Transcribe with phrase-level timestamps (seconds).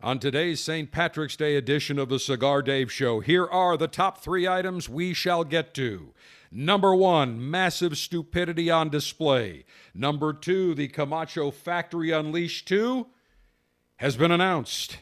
[0.00, 0.92] On today's St.
[0.92, 5.12] Patrick's Day edition of the Cigar Dave Show, here are the top three items we
[5.12, 6.14] shall get to.
[6.52, 9.64] Number one, massive stupidity on display.
[9.92, 13.08] Number two, the Camacho Factory Unleashed 2
[13.96, 14.98] has been announced.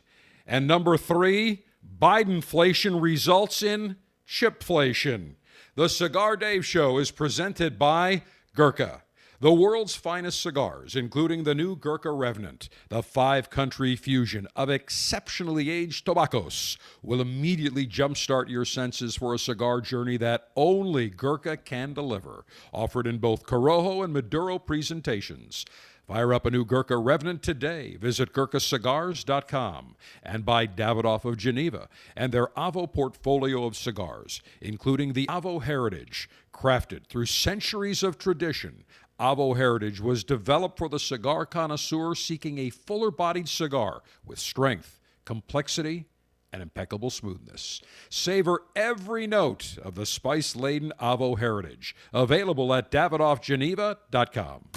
[0.47, 1.67] And number three,
[2.01, 5.35] Bidenflation results in chipflation.
[5.75, 8.23] The Cigar Dave Show is presented by
[8.55, 9.03] Gurkha.
[9.39, 15.69] The world's finest cigars, including the new Gurkha Revenant, the five country fusion of exceptionally
[15.69, 21.93] aged tobaccos, will immediately jumpstart your senses for a cigar journey that only Gurkha can
[21.93, 22.47] deliver.
[22.73, 25.67] Offered in both Corojo and Maduro presentations.
[26.07, 27.97] Fire up a new Gurkha Revenant today.
[27.97, 35.27] Visit GurkhaCigars.com and buy Davidoff of Geneva and their Avo portfolio of cigars, including the
[35.27, 38.85] Avo Heritage, crafted through centuries of tradition.
[39.19, 45.01] Avo Heritage was developed for the cigar connoisseur seeking a fuller bodied cigar with strength,
[45.25, 46.07] complexity,
[46.53, 47.81] and impeccable smoothness.
[48.11, 51.97] Savor every note of the spice laden Avo Heritage.
[52.13, 54.69] Available at DavidoffGeneva.com.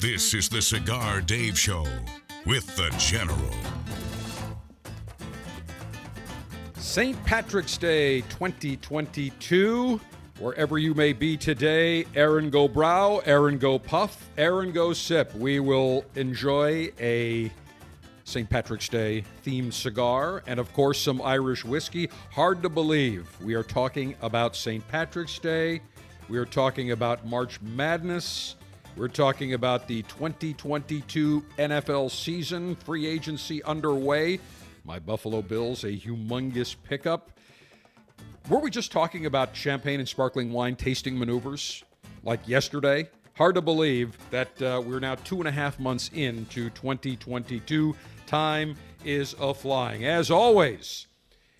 [0.00, 1.86] This is the Cigar Dave Show
[2.44, 3.54] with the General.
[6.76, 7.24] St.
[7.24, 10.00] Patrick's Day 2022.
[10.42, 15.32] Wherever you may be today, Erin go bragh, Erin go puff, Erin go sip.
[15.36, 17.48] We will enjoy a
[18.24, 18.50] St.
[18.50, 22.10] Patrick's Day themed cigar and, of course, some Irish whiskey.
[22.32, 24.86] Hard to believe we are talking about St.
[24.88, 25.80] Patrick's Day.
[26.28, 28.56] We are talking about March Madness.
[28.96, 34.40] We're talking about the 2022 NFL season, free agency underway.
[34.84, 37.30] My Buffalo Bills, a humongous pickup.
[38.48, 41.84] Were we just talking about champagne and sparkling wine tasting maneuvers
[42.24, 43.08] like yesterday?
[43.36, 47.94] Hard to believe that uh, we're now two and a half months into 2022.
[48.26, 50.04] Time is a flying.
[50.04, 51.06] As always,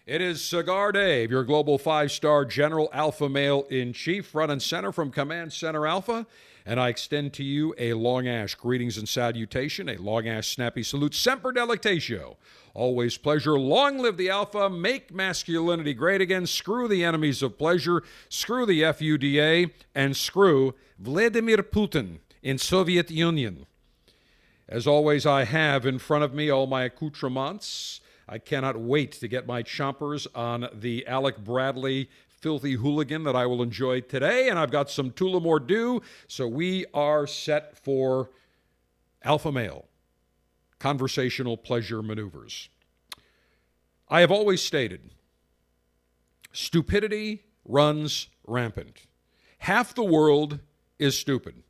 [0.06, 4.60] it is Cigar Dave, your global five star general alpha male in chief, front and
[4.60, 6.26] center from Command Center Alpha.
[6.64, 10.82] And I extend to you a long ash greetings and salutation, a long ash snappy
[10.82, 12.36] salute, semper delectatio.
[12.74, 13.58] Always pleasure.
[13.58, 14.70] Long live the alpha.
[14.70, 16.46] Make masculinity great again.
[16.46, 18.02] Screw the enemies of pleasure.
[18.28, 19.70] Screw the FUDA.
[19.94, 23.66] And screw Vladimir Putin in Soviet Union.
[24.68, 28.00] As always, I have in front of me all my accoutrements.
[28.28, 32.08] I cannot wait to get my chompers on the Alec Bradley
[32.42, 34.48] filthy hooligan that I will enjoy today.
[34.48, 36.02] And I've got some Tullamore Dew.
[36.26, 38.30] So we are set for
[39.22, 39.86] alpha male
[40.78, 42.68] conversational pleasure maneuvers.
[44.08, 45.12] I have always stated
[46.52, 49.06] stupidity runs rampant.
[49.58, 50.58] Half the world
[50.98, 51.62] is stupid.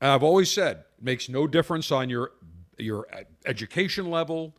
[0.00, 2.32] I've always said it makes no difference on your
[2.78, 3.06] your
[3.44, 4.56] education level.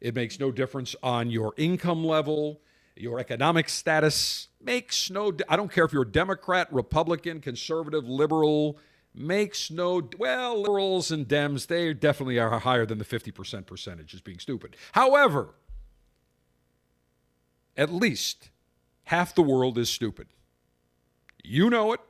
[0.00, 2.60] It makes no difference on your income level,
[2.96, 4.48] your economic status.
[4.62, 8.78] Makes no I don't care if you're a Democrat, Republican, conservative, liberal,
[9.14, 14.20] makes no well liberals and dems they definitely are higher than the 50% percentage as
[14.20, 14.76] being stupid.
[14.92, 15.54] However
[17.76, 18.50] at least
[19.04, 20.28] half the world is stupid.
[21.42, 22.00] You know it.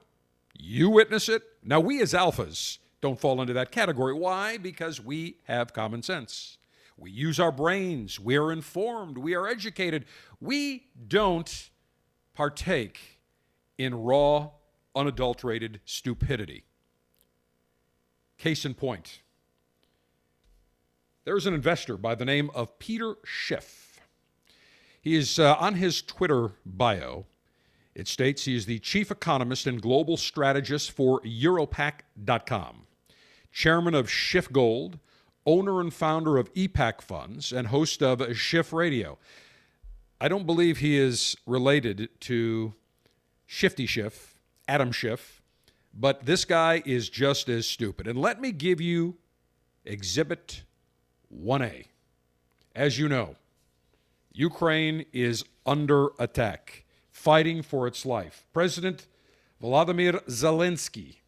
[0.56, 1.42] You witness it.
[1.62, 4.14] Now we as alphas don't fall into that category.
[4.14, 4.56] Why?
[4.56, 6.58] Because we have common sense
[6.96, 10.04] we use our brains we are informed we are educated
[10.40, 11.70] we don't
[12.34, 13.20] partake
[13.78, 14.50] in raw
[14.94, 16.64] unadulterated stupidity
[18.38, 19.22] Case in point,
[21.24, 24.00] there's an investor by the name of Peter Schiff.
[25.00, 27.26] He is uh, on his Twitter bio.
[27.94, 32.86] It states he is the chief economist and global strategist for Europac.com,
[33.52, 34.98] chairman of Schiff Gold,
[35.46, 39.18] owner and founder of EPAC Funds, and host of Schiff Radio.
[40.20, 42.74] I don't believe he is related to
[43.46, 45.42] Shifty Schiff, Adam Schiff,
[45.92, 48.06] but this guy is just as stupid.
[48.06, 49.16] And let me give you
[49.84, 50.62] Exhibit
[51.32, 51.86] 1A.
[52.74, 53.36] As you know,
[54.32, 58.46] Ukraine is under attack, fighting for its life.
[58.52, 59.06] President
[59.62, 61.18] Volodymyr Zelensky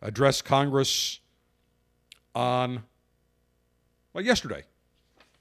[0.00, 1.20] addressed Congress
[2.34, 2.84] on,
[4.14, 4.62] well, yesterday.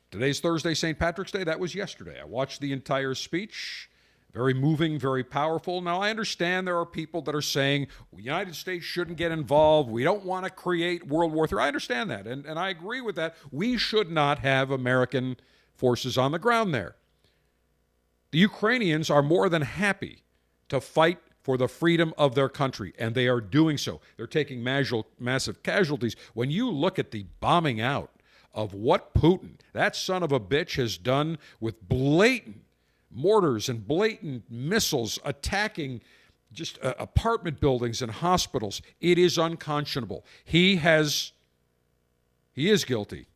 [0.09, 0.97] Today's Thursday, St.
[0.97, 1.43] Patrick's Day.
[1.43, 2.19] That was yesterday.
[2.19, 3.89] I watched the entire speech.
[4.33, 5.79] Very moving, very powerful.
[5.79, 9.91] Now, I understand there are people that are saying the United States shouldn't get involved.
[9.91, 11.59] We don't want to create World War III.
[11.59, 13.35] I understand that, and, and I agree with that.
[13.51, 15.37] We should not have American
[15.75, 16.95] forces on the ground there.
[18.31, 20.23] The Ukrainians are more than happy
[20.69, 24.01] to fight for the freedom of their country, and they are doing so.
[24.17, 26.15] They're taking massive casualties.
[26.33, 28.12] When you look at the bombing out
[28.53, 32.61] of what Putin, that son of a bitch, has done with blatant
[33.11, 36.01] mortars and blatant missiles attacking
[36.51, 40.23] just uh, apartment buildings and hospitals, it is unconscionable.
[40.45, 41.31] He has,
[42.51, 43.27] he is guilty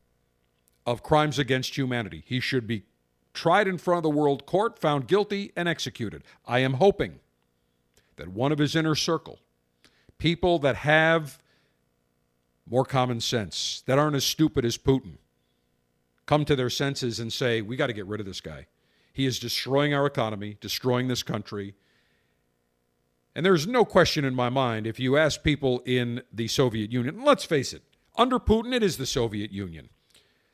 [0.86, 2.24] of crimes against humanity.
[2.26, 2.84] He should be
[3.34, 6.24] tried in front of the world court, found guilty, and executed.
[6.46, 7.20] I am hoping
[8.16, 9.40] that one of his inner circle,
[10.18, 11.40] people that have
[12.70, 15.18] more common sense, that aren't as stupid as Putin,
[16.26, 18.68] come to their senses and say, we got to get rid of this guy.
[19.14, 21.74] He is destroying our economy, destroying this country.
[23.34, 27.24] And there's no question in my mind if you ask people in the Soviet Union,
[27.24, 27.84] let's face it,
[28.16, 29.90] under Putin, it is the Soviet Union.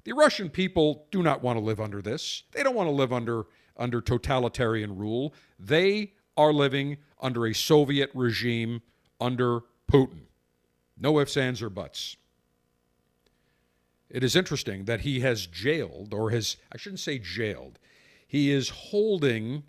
[0.04, 2.44] The Russian people do not want to live under this.
[2.52, 3.46] They don't want to live under,
[3.78, 5.34] under totalitarian rule.
[5.58, 8.82] They are living under a Soviet regime
[9.20, 10.24] under Putin.
[10.98, 12.18] No ifs, ands, or buts.
[14.10, 17.80] It is interesting that he has jailed, or has, I shouldn't say jailed,
[18.28, 19.64] he is holding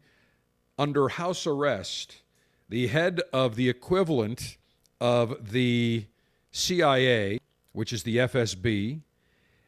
[0.79, 2.23] under house arrest
[2.69, 4.56] the head of the equivalent
[5.00, 6.06] of the
[6.50, 7.38] CIA,
[7.73, 9.00] which is the FSB,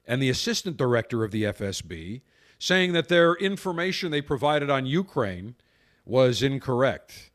[0.07, 2.21] and the assistant director of the FSB,
[2.59, 5.57] saying that their information they provided on Ukraine
[6.05, 7.31] was incorrect.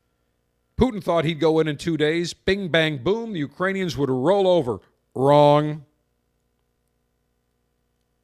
[0.82, 2.34] Putin thought he'd go in in two days.
[2.34, 3.34] Bing, bang, boom.
[3.34, 4.80] The Ukrainians would roll over.
[5.14, 5.84] Wrong.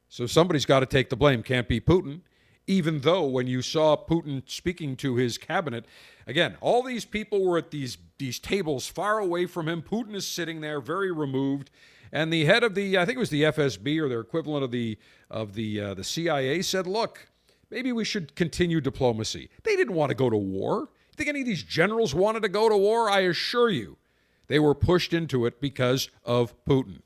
[0.09, 1.41] So somebody's got to take the blame.
[1.41, 2.19] Can't be Putin.
[2.67, 5.85] Even though when you saw Putin speaking to his cabinet,
[6.27, 9.81] again, all these people were at these, these tables far away from him.
[9.81, 11.71] Putin is sitting there very removed.
[12.11, 14.71] And the head of the, I think it was the FSB or their equivalent of
[14.71, 14.97] the,
[15.31, 17.29] of the, uh, the CIA said, look,
[17.71, 19.49] maybe we should continue diplomacy.
[19.63, 20.89] They didn't want to go to war.
[21.19, 23.09] Think any of these generals wanted to go to war?
[23.09, 23.97] I assure you,
[24.47, 27.01] they were pushed into it because of Putin.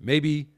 [0.00, 0.48] Maybe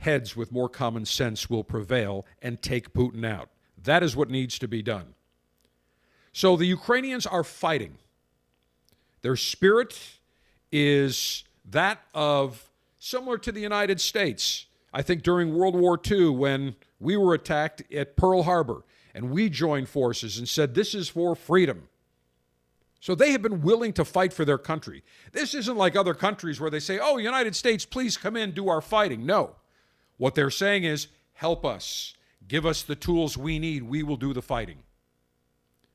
[0.00, 3.48] heads with more common sense will prevail and take Putin out.
[3.82, 5.14] That is what needs to be done.
[6.34, 7.96] So the Ukrainians are fighting.
[9.22, 9.98] Their spirit
[10.70, 12.68] is that of
[12.98, 14.66] similar to the United States.
[14.92, 18.82] I think during World War II, when we were attacked at Pearl Harbor
[19.16, 21.88] and we joined forces and said, This is for freedom.
[23.00, 25.02] So they have been willing to fight for their country.
[25.32, 28.68] This isn't like other countries where they say, Oh, United States, please come in, do
[28.68, 29.24] our fighting.
[29.24, 29.56] No.
[30.18, 32.14] What they're saying is, Help us.
[32.46, 33.84] Give us the tools we need.
[33.84, 34.80] We will do the fighting.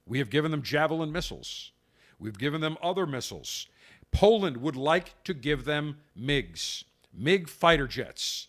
[0.07, 1.71] We have given them Javelin missiles.
[2.19, 3.68] We've given them other missiles.
[4.12, 6.83] Poland would like to give them MiGs,
[7.13, 8.47] MiG fighter jets.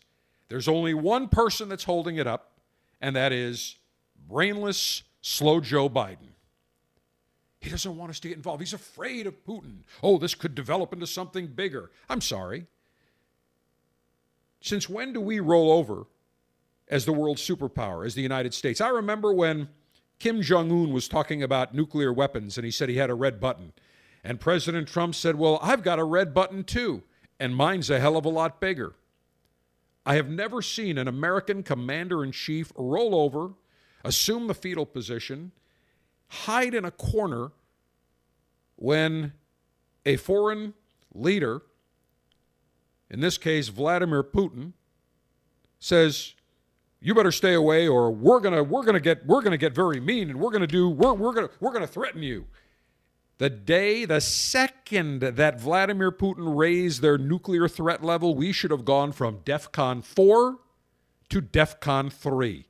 [0.48, 2.52] There's only one person that's holding it up,
[3.00, 3.76] and that is
[4.28, 6.32] brainless, slow Joe Biden.
[7.60, 8.60] He doesn't want us to get involved.
[8.60, 9.82] He's afraid of Putin.
[10.02, 11.90] Oh, this could develop into something bigger.
[12.08, 12.66] I'm sorry.
[14.60, 16.06] Since when do we roll over
[16.88, 18.80] as the world superpower, as the United States?
[18.80, 19.68] I remember when
[20.18, 23.40] Kim Jong un was talking about nuclear weapons and he said he had a red
[23.40, 23.72] button.
[24.24, 27.02] And President Trump said, Well, I've got a red button too,
[27.40, 28.94] and mine's a hell of a lot bigger.
[30.04, 33.52] I have never seen an American commander in chief roll over,
[34.04, 35.52] assume the fetal position,
[36.28, 37.52] hide in a corner
[38.76, 39.32] when
[40.04, 40.74] a foreign
[41.14, 41.62] leader,
[43.10, 44.72] in this case Vladimir Putin,
[45.78, 46.34] says,
[47.00, 50.30] you better stay away or we're to we're to get we're to get very mean
[50.30, 52.46] and we're to do we're we're to we're to threaten you
[53.42, 58.84] the day, the second that Vladimir Putin raised their nuclear threat level, we should have
[58.84, 60.58] gone from DEFCON 4
[61.28, 62.66] to DEFCON 3.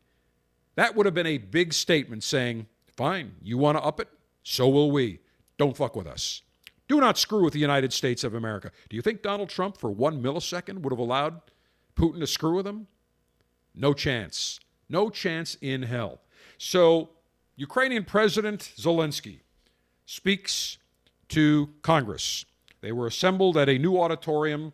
[0.75, 4.09] That would have been a big statement saying, fine, you want to up it?
[4.43, 5.21] So will we.
[5.59, 6.43] Don't fuck with us.
[6.88, 8.71] Do not screw with the United States of America.
[8.88, 11.41] Do you think Donald Trump, for one millisecond, would have allowed
[11.97, 12.87] Putin to screw with him?
[13.75, 14.61] No chance.
[14.88, 16.21] No chance in hell.
[16.59, 17.11] So,
[17.57, 19.41] Ukrainian President Zelensky
[20.05, 20.79] speaks
[21.29, 22.45] to Congress.
[22.81, 24.73] They were assembled at a new auditorium.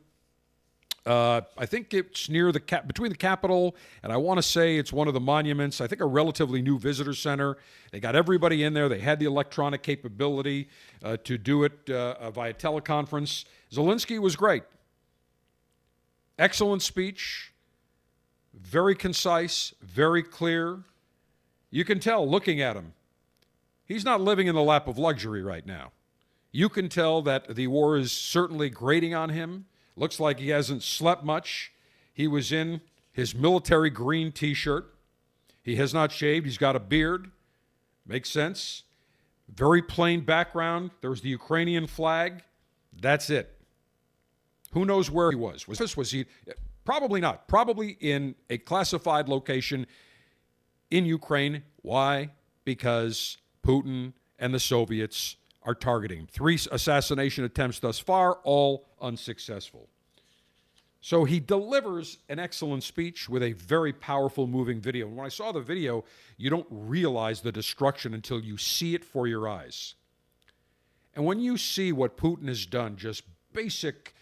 [1.06, 4.76] Uh, I think it's near the cap- between the Capitol and I want to say
[4.76, 5.80] it's one of the monuments.
[5.80, 7.56] I think a relatively new visitor center.
[7.92, 8.88] They got everybody in there.
[8.88, 10.68] They had the electronic capability
[11.02, 13.44] uh, to do it uh, via teleconference.
[13.72, 14.64] Zelensky was great.
[16.38, 17.52] Excellent speech,
[18.54, 20.80] very concise, very clear.
[21.70, 22.92] You can tell looking at him
[23.88, 25.92] He's not living in the lap of luxury right now.
[26.52, 29.64] You can tell that the war is certainly grating on him.
[29.98, 31.72] Looks like he hasn't slept much.
[32.14, 32.80] He was in
[33.12, 34.94] his military green t shirt.
[35.62, 36.46] He has not shaved.
[36.46, 37.32] He's got a beard.
[38.06, 38.84] Makes sense.
[39.52, 40.92] Very plain background.
[41.00, 42.42] There's the Ukrainian flag.
[43.00, 43.58] That's it.
[44.72, 45.66] Who knows where he was?
[45.66, 46.26] Was this was he
[46.84, 47.48] probably not.
[47.48, 49.86] Probably in a classified location
[50.90, 51.64] in Ukraine.
[51.82, 52.30] Why?
[52.64, 53.36] Because
[53.66, 56.26] Putin and the Soviets are targeting him.
[56.30, 59.88] Three assassination attempts thus far, all unsuccessful.
[61.00, 65.06] So he delivers an excellent speech with a very powerful, moving video.
[65.06, 66.04] And when I saw the video,
[66.36, 69.94] you don't realize the destruction until you see it for your eyes.
[71.14, 74.14] And when you see what Putin has done, just basic,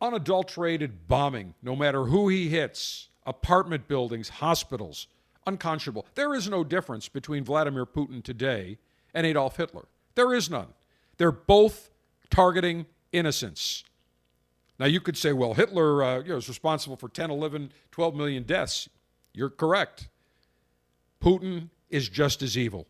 [0.00, 5.06] unadulterated bombing, no matter who he hits, apartment buildings, hospitals,
[5.46, 6.06] unconscionable.
[6.14, 8.78] There is no difference between Vladimir Putin today
[9.14, 9.86] and Adolf Hitler.
[10.14, 10.68] There is none.
[11.18, 11.90] They're both
[12.30, 13.84] targeting innocents.
[14.78, 18.14] Now, you could say, well, Hitler uh, you know, was responsible for 10, 11, 12
[18.14, 18.88] million deaths.
[19.34, 20.08] You're correct.
[21.22, 22.86] Putin is just as evil.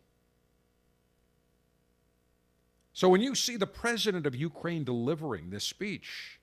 [2.93, 6.39] So when you see the president of Ukraine delivering this speech,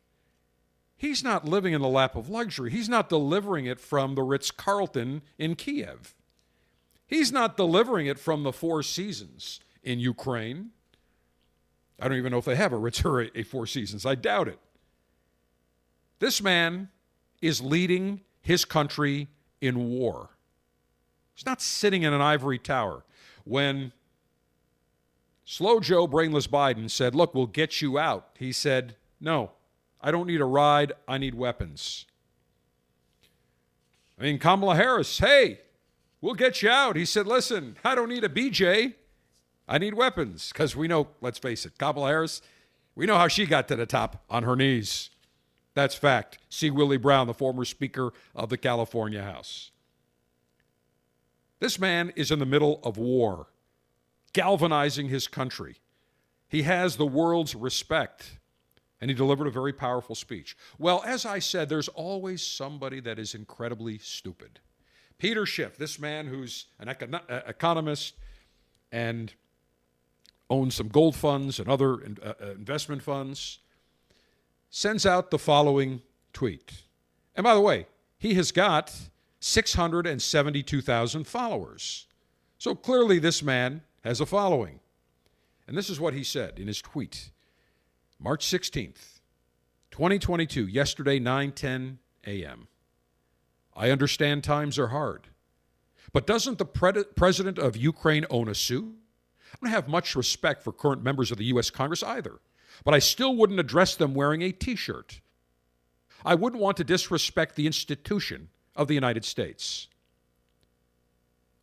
[0.96, 2.72] he's not living in the lap of luxury.
[2.72, 6.16] He's not delivering it from the Ritz Carlton in Kiev.
[7.06, 10.72] He's not delivering it from the Four Seasons in Ukraine.
[12.00, 14.06] I don't even know if they have a Ritz or a Four Seasons.
[14.06, 14.60] I doubt it.
[16.20, 16.90] This man
[17.42, 19.28] is leading his country
[19.62, 20.30] in war.
[21.36, 23.04] He's not sitting in an ivory tower.
[23.44, 23.92] When
[25.46, 29.52] Slow Joe Brainless Biden said, Look, we'll get you out, he said, No,
[30.02, 30.94] I don't need a ride.
[31.08, 32.06] I need weapons.
[34.20, 35.62] I mean, Kamala Harris, hey,
[36.22, 36.96] we'll get you out.
[36.96, 38.96] He said, Listen, I don't need a BJ.
[39.68, 40.50] I need weapons.
[40.52, 42.42] Because we know, let's face it, Kamala Harris,
[42.96, 45.10] we know how she got to the top on her knees.
[45.74, 46.40] That's fact.
[46.50, 49.72] See Willie Brown, the former Speaker of the California House.
[51.60, 53.48] This man is in the middle of war,
[54.34, 55.78] galvanizing his country.
[56.48, 58.40] He has the world's respect,
[59.02, 60.56] and he delivered a very powerful speech.
[60.80, 64.60] Well, as I said, there's always somebody that is incredibly stupid.
[65.18, 68.16] Peter Schiff, this man who's an econ- economist
[68.92, 69.34] and
[70.50, 73.60] owns some gold funds and other uh, uh investment funds,
[74.70, 76.02] sends out the following
[76.34, 76.84] tweet.
[77.36, 77.88] And by the way,
[78.18, 78.94] he has got
[79.40, 82.08] 672,000 followers.
[82.58, 84.80] So clearly, this man has a following.
[85.68, 87.32] And this is what he said in his tweet
[88.20, 89.20] March 16th,
[89.92, 92.68] 2022, yesterday, 9:10 a.m.
[93.76, 95.28] I understand times are hard.
[96.14, 98.96] But doesn't the pre- president of Ukraine own a suit?
[99.54, 101.70] I don't have much respect for current members of the U.S.
[101.70, 102.40] Congress either
[102.84, 105.22] but I still wouldn't address them wearing a t shirt.
[106.26, 109.88] I wouldn't want to disrespect the institution of the United States.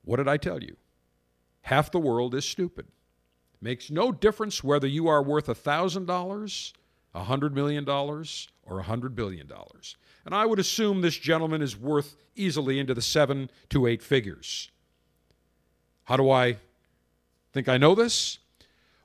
[0.05, 0.77] What did I tell you?
[1.63, 2.87] Half the world is stupid.
[3.61, 6.73] Makes no difference whether you are worth $1,000,
[7.15, 9.51] $100 million, or $100 billion.
[10.27, 14.71] And I would assume this gentleman is worth easily into the seven to eight figures.
[16.05, 16.59] How do I
[17.55, 18.41] think I know this?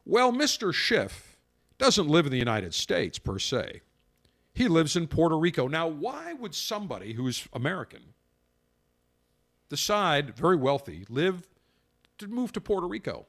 [0.06, 0.74] Well, Mr.
[0.74, 1.38] Schiff
[1.78, 3.82] doesn't live in the United States per se.
[4.54, 5.68] He lives in Puerto Rico.
[5.68, 8.02] Now, why would somebody who's American
[9.70, 11.48] decide, very wealthy, live
[12.18, 13.28] to move to Puerto Rico?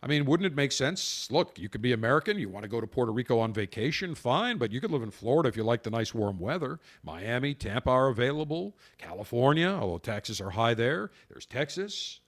[0.00, 1.28] I mean, wouldn't it make sense?
[1.28, 4.56] Look, you could be American, you want to go to Puerto Rico on vacation, fine,
[4.56, 6.78] but you could live in Florida if you like the nice warm weather.
[7.02, 8.76] Miami, Tampa are available.
[8.98, 11.10] California, although taxes are high there.
[11.28, 12.20] There's Texas.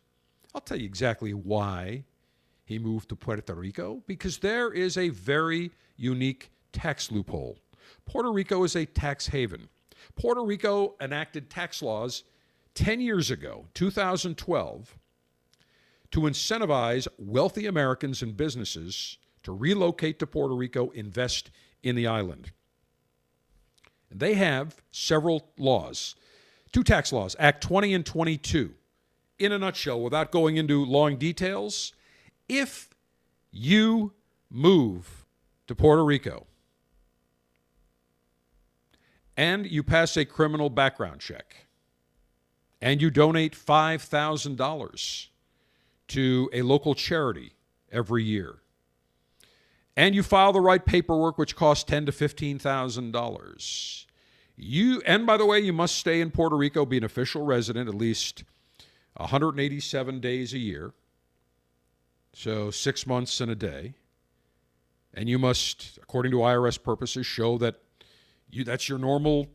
[0.54, 2.04] I'll tell you exactly why
[2.64, 7.59] he moved to Puerto Rico because there is a very unique tax loophole.
[8.07, 9.69] Puerto Rico is a tax haven.
[10.16, 12.25] Puerto Rico enacted tax laws
[12.75, 14.97] 10 years ago, 2012,
[16.11, 21.50] to incentivize wealthy Americans and businesses to relocate to Puerto Rico, invest
[21.83, 22.52] in the island.
[24.11, 26.16] They have several laws,
[26.73, 28.75] two tax laws, Act 20 and 22.
[29.40, 31.94] In a nutshell, without going into long details,
[32.47, 32.90] if
[33.50, 34.12] you
[34.50, 35.25] move
[35.66, 36.47] to Puerto Rico
[39.38, 41.56] and you pass a criminal background check
[42.82, 45.26] and you donate $5,000
[46.09, 47.54] to a local charity
[47.90, 48.56] every year
[49.97, 54.06] and you file the right paperwork which costs ten to fifteen thousand dollars
[54.56, 57.88] you and by the way you must stay in puerto rico be an official resident
[57.88, 58.44] at least
[59.20, 60.92] 187 days a year
[62.32, 63.94] so six months and a day.
[65.12, 67.76] And you must, according to IRS purposes, show that
[68.50, 69.48] you that's your normal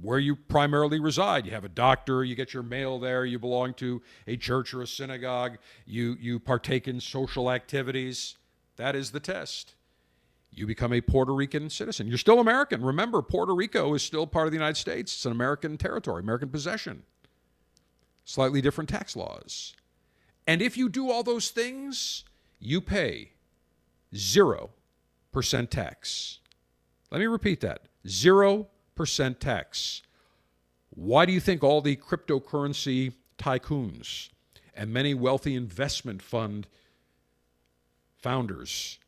[0.00, 1.46] where you primarily reside.
[1.46, 4.82] You have a doctor, you get your mail there, you belong to a church or
[4.82, 5.56] a synagogue,
[5.86, 8.36] you, you partake in social activities.
[8.76, 9.74] That is the test.
[10.50, 12.08] You become a Puerto Rican citizen.
[12.08, 12.82] You're still American.
[12.82, 15.14] Remember, Puerto Rico is still part of the United States.
[15.14, 17.02] It's an American territory, American possession.
[18.26, 19.72] Slightly different tax laws.
[20.48, 22.24] And if you do all those things,
[22.58, 23.30] you pay
[24.12, 24.68] 0%
[25.70, 26.40] tax.
[27.12, 30.02] Let me repeat that 0% tax.
[30.90, 34.30] Why do you think all the cryptocurrency tycoons
[34.74, 36.66] and many wealthy investment fund
[38.18, 38.98] founders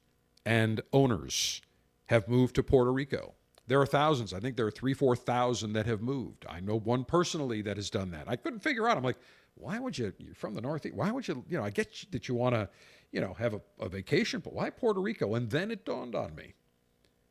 [0.46, 1.60] and owners
[2.06, 3.34] have moved to Puerto Rico?
[3.68, 4.32] There are thousands.
[4.32, 6.46] I think there are three, 4,000 that have moved.
[6.48, 8.25] I know one personally that has done that.
[8.26, 8.96] I couldn't figure out.
[8.96, 9.18] I'm like,
[9.54, 12.28] why would you, you're from the Northeast, why would you, you know, I get that
[12.28, 12.68] you want to,
[13.12, 15.34] you know, have a, a vacation, but why Puerto Rico?
[15.34, 16.54] And then it dawned on me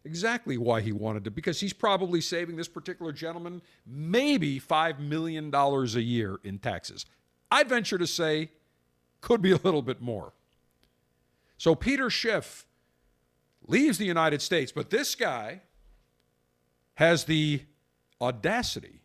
[0.06, 5.54] exactly why he wanted to, because he's probably saving this particular gentleman maybe $5 million
[5.54, 7.06] a year in taxes.
[7.50, 8.52] I'd venture to say
[9.22, 10.34] could be a little bit more.
[11.58, 12.68] So Peter Schiff
[13.66, 15.62] leaves the United States, but this guy
[16.98, 17.62] has the
[18.20, 19.02] audacity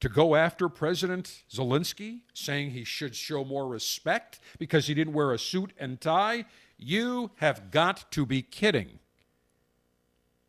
[0.00, 5.32] to go after President Zelensky, saying he should show more respect because he didn't wear
[5.32, 6.44] a suit and tie.
[6.76, 8.98] You have got to be kidding.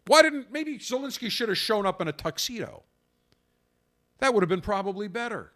[0.08, 2.82] Why didn't maybe Zelensky should have shown up in a tuxedo?
[4.18, 5.51] That would have been probably better.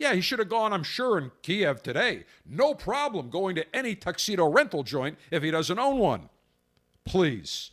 [0.00, 2.24] Yeah, he should have gone, I'm sure, in Kiev today.
[2.44, 6.28] No problem going to any tuxedo rental joint if he doesn't own one.
[7.04, 7.70] Please.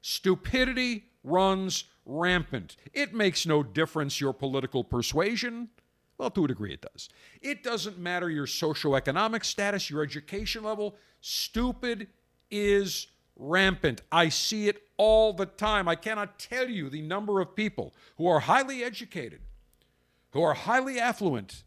[0.00, 2.76] Stupidity runs rampant.
[2.94, 5.68] It makes no difference your political persuasion.
[6.16, 7.10] Well, to a degree, it does.
[7.42, 10.96] It doesn't matter your socioeconomic status, your education level.
[11.20, 12.06] Stupid
[12.50, 14.00] is rampant.
[14.10, 15.88] I see it all the time.
[15.88, 19.40] I cannot tell you the number of people who are highly educated,
[20.30, 21.64] who are highly affluent,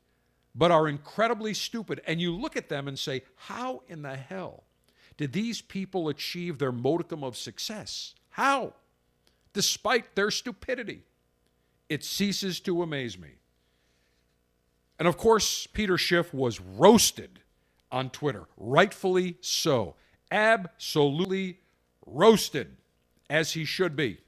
[0.55, 2.01] but are incredibly stupid.
[2.07, 4.63] And you look at them and say, how in the hell
[5.17, 8.15] did these people achieve their modicum of success?
[8.29, 8.73] How?
[9.53, 11.03] Despite their stupidity.
[11.89, 13.29] It ceases to amaze me.
[14.99, 17.39] And of course, Peter Schiff was roasted
[17.91, 19.95] on Twitter, rightfully so.
[20.31, 21.59] Absolutely
[22.05, 22.77] roasted,
[23.29, 24.19] as he should be.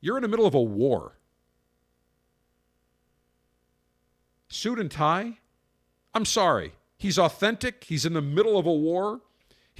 [0.00, 1.12] You're in the middle of a war.
[4.48, 5.38] Suit and tie?
[6.12, 6.72] I'm sorry.
[6.96, 7.84] He's authentic.
[7.84, 9.20] He's in the middle of a war.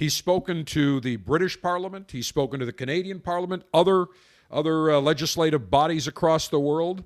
[0.01, 2.09] He's spoken to the British Parliament.
[2.09, 4.07] He's spoken to the Canadian Parliament, other,
[4.49, 7.03] other uh, legislative bodies across the world.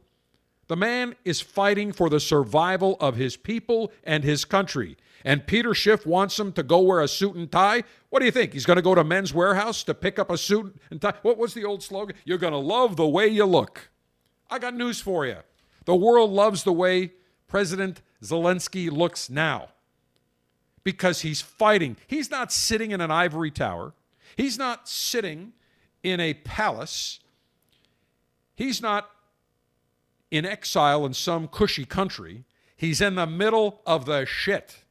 [0.67, 4.95] The man is fighting for the survival of his people and his country.
[5.25, 7.83] And Peter Schiff wants him to go wear a suit and tie.
[8.11, 8.53] What do you think?
[8.53, 11.15] He's going to go to Men's Wearhouse to pick up a suit and tie?
[11.21, 12.15] What was the old slogan?
[12.23, 13.89] You're going to love the way you look.
[14.49, 15.39] I got news for you.
[15.83, 17.11] The world loves the way
[17.49, 19.67] President Zelensky looks now
[20.85, 21.97] because he's fighting.
[22.07, 23.93] He's not sitting in an ivory tower,
[24.37, 25.51] he's not sitting
[26.01, 27.19] in a palace,
[28.55, 29.09] he's not
[30.31, 32.45] in exile in some cushy country.
[32.77, 34.83] He's in the middle of the shit.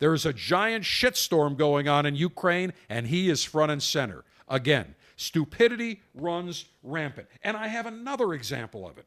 [0.00, 4.24] There is a giant shitstorm going on in Ukraine, and he is front and center.
[4.48, 7.28] Again, stupidity runs rampant.
[7.44, 9.06] And I have another example of it.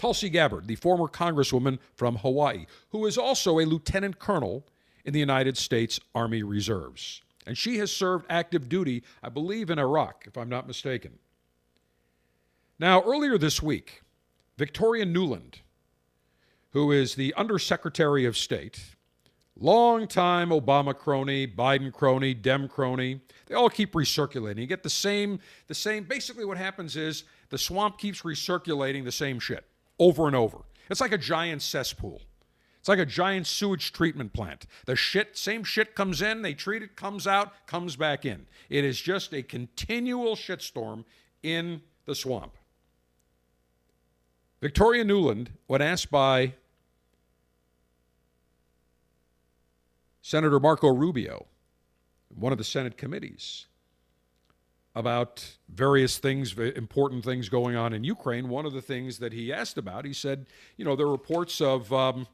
[0.00, 4.66] Tulsi Gabbard, the former congresswoman from Hawaii, who is also a lieutenant colonel
[5.04, 7.20] in the United States Army Reserves.
[7.46, 11.18] And she has served active duty, I believe, in Iraq, if I'm not mistaken.
[12.78, 14.00] Now, earlier this week,
[14.56, 15.56] Victoria Nuland,
[16.70, 18.80] who is the Undersecretary of State,
[19.54, 24.60] long-time Obama crony, Biden crony, Dem crony, they all keep recirculating.
[24.60, 29.12] You get the same, the same, basically what happens is the swamp keeps recirculating the
[29.12, 29.66] same shit
[30.00, 30.58] over and over.
[30.90, 32.22] It's like a giant cesspool.
[32.80, 34.66] It's like a giant sewage treatment plant.
[34.86, 38.46] The shit, same shit comes in, they treat it, comes out, comes back in.
[38.70, 41.04] It is just a continual shitstorm
[41.42, 42.54] in the swamp.
[44.62, 46.54] Victoria Nuland, when asked by
[50.22, 51.46] Senator Marco Rubio,
[52.34, 53.66] one of the Senate committees,
[54.94, 58.48] about various things, important things going on in Ukraine.
[58.48, 61.60] One of the things that he asked about, he said, you know, there are reports
[61.60, 62.26] of, um,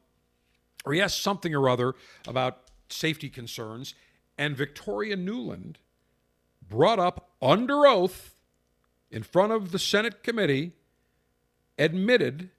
[0.84, 1.94] or he asked something or other
[2.26, 3.94] about safety concerns,
[4.38, 5.76] and Victoria Nuland
[6.66, 8.34] brought up under oath
[9.10, 10.72] in front of the Senate committee,
[11.78, 12.50] admitted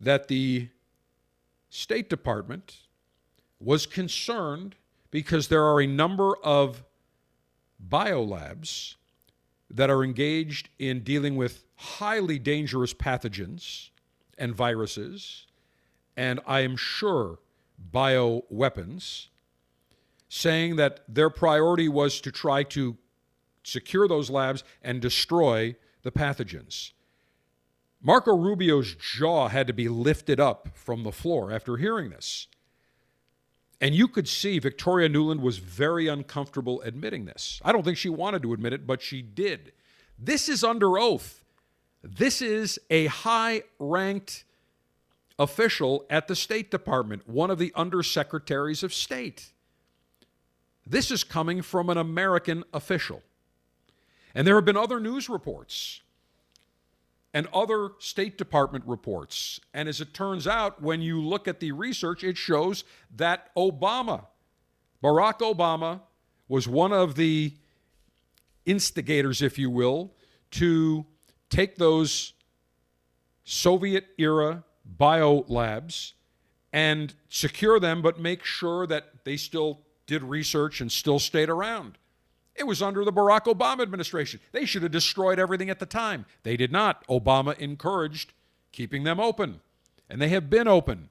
[0.00, 0.68] that the
[1.68, 2.78] State Department
[3.60, 4.76] was concerned
[5.10, 6.84] because there are a number of
[7.86, 8.94] biolabs
[9.70, 13.90] that are engaged in dealing with highly dangerous pathogens
[14.36, 15.46] and viruses,
[16.16, 17.38] and I am sure
[17.92, 19.28] bioweapons,
[20.28, 22.96] saying that their priority was to try to
[23.62, 26.92] secure those labs and destroy the pathogens.
[28.00, 32.46] Marco Rubio's jaw had to be lifted up from the floor after hearing this.
[33.80, 37.60] And you could see Victoria Nuland was very uncomfortable admitting this.
[37.64, 39.72] I don't think she wanted to admit it, but she did.
[40.18, 41.44] This is under oath.
[42.02, 44.44] This is a high ranked
[45.38, 49.52] official at the State Department, one of the undersecretaries of state.
[50.84, 53.22] This is coming from an American official.
[54.34, 56.00] And there have been other news reports
[57.38, 59.60] and other State Department reports.
[59.72, 62.82] And as it turns out, when you look at the research, it shows
[63.14, 64.26] that Obama,
[65.04, 66.00] Barack Obama,
[66.48, 67.54] was one of the
[68.66, 70.14] instigators, if you will,
[70.50, 71.06] to
[71.48, 72.32] take those
[73.44, 76.14] Soviet era bio labs
[76.72, 81.98] and secure them, but make sure that they still did research and still stayed around.
[82.58, 84.40] It was under the Barack Obama administration.
[84.50, 86.26] They should have destroyed everything at the time.
[86.42, 87.06] They did not.
[87.06, 88.32] Obama encouraged
[88.72, 89.60] keeping them open,
[90.10, 91.08] and they have been open.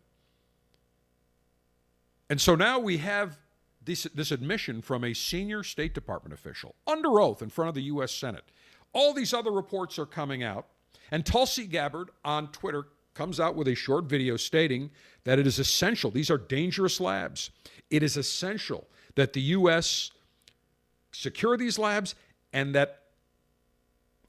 [2.29, 3.39] And so now we have
[3.85, 7.83] this, this admission from a senior State Department official under oath in front of the
[7.83, 8.11] U.S.
[8.11, 8.43] Senate.
[8.91, 10.67] All these other reports are coming out,
[11.11, 14.91] and Tulsi Gabbard on Twitter comes out with a short video stating
[15.23, 17.51] that it is essential, these are dangerous labs.
[17.89, 20.11] It is essential that the U.S
[21.17, 22.13] secure these labs
[22.53, 23.01] and that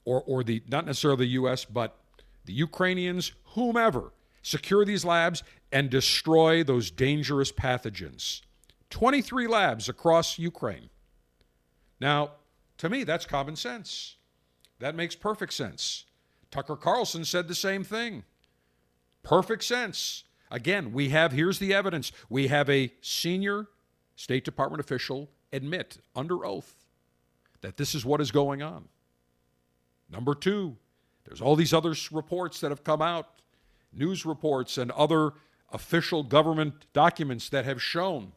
[0.05, 1.97] or or the not necessarily the US but
[2.45, 8.41] the Ukrainians whomever secure these labs and destroy those dangerous pathogens.
[8.89, 10.89] 23 labs across Ukraine.
[11.99, 12.31] Now
[12.77, 14.15] to me that's common sense.
[14.79, 16.05] That makes perfect sense.
[16.49, 18.23] Tucker Carlson said the same thing.
[19.21, 20.23] Perfect sense.
[20.49, 22.11] Again we have here's the evidence.
[22.29, 23.67] We have a senior
[24.15, 26.78] State Department official admit under oath
[27.61, 28.85] that this is what is going on.
[30.09, 30.77] Number two,
[31.25, 33.41] there's all these other reports that have come out,
[33.93, 35.33] news reports and other
[35.71, 38.31] official government documents that have shown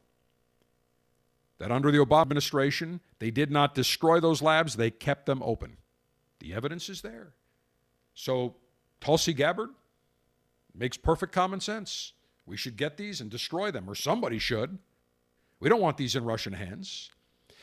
[1.59, 5.77] that under the Obama administration, they did not destroy those labs, they kept them open.
[6.41, 7.35] The evidence is there.
[8.15, 8.57] So,
[9.01, 9.71] Tulsi Gabbard
[10.75, 12.15] makes perfect common sense.
[12.47, 14.79] We should get these and destroy them, or somebody should.
[15.61, 17.11] We don't want these in Russian hands.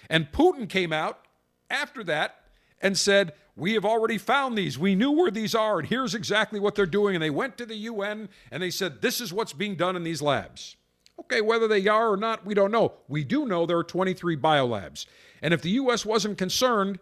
[0.09, 1.25] And Putin came out
[1.69, 2.36] after that
[2.82, 4.77] and said, We have already found these.
[4.77, 7.15] We knew where these are, and here's exactly what they're doing.
[7.15, 10.03] And they went to the UN and they said, This is what's being done in
[10.03, 10.75] these labs.
[11.19, 12.93] Okay, whether they are or not, we don't know.
[13.08, 15.05] We do know there are 23 biolabs.
[15.41, 16.05] And if the U.S.
[16.05, 16.99] wasn't concerned,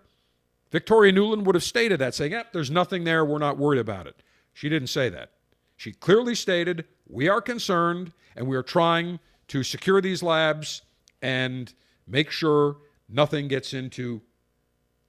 [0.71, 3.23] Victoria Nuland would have stated that, saying, Yep, there's nothing there.
[3.23, 4.21] We're not worried about it.
[4.53, 5.31] She didn't say that.
[5.75, 10.81] She clearly stated, We are concerned and we are trying to secure these labs
[11.21, 11.73] and
[12.07, 12.77] make sure
[13.07, 14.21] nothing gets into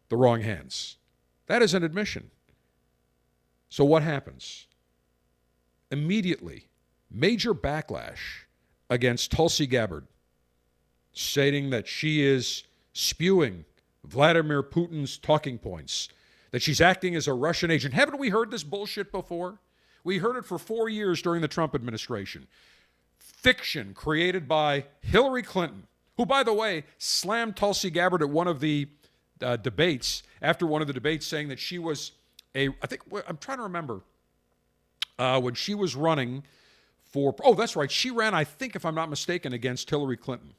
[0.08, 0.96] the wrong hands.
[1.46, 2.30] That is an admission.
[3.68, 4.66] So what happens?
[5.90, 6.66] Immediately,
[7.10, 8.44] major backlash
[8.90, 10.06] against Tulsi Gabbard,
[11.12, 13.64] stating that she is spewing
[14.04, 16.08] Vladimir Putin's talking points,
[16.50, 17.94] that she's acting as a Russian agent.
[17.94, 19.58] Haven't we heard this bullshit before?
[20.04, 22.46] We heard it for four years during the Trump administration.
[23.18, 28.60] Fiction created by Hillary Clinton, who, by the way, slammed Tulsi Gabbard at one of
[28.60, 28.88] the
[29.42, 32.12] uh, debates after one of the debates saying that she was
[32.54, 34.00] a I think I'm trying to remember
[35.18, 36.44] uh, when she was running
[37.02, 37.90] for oh that's right.
[37.90, 40.54] She ran I think if I'm not mistaken against Hillary Clinton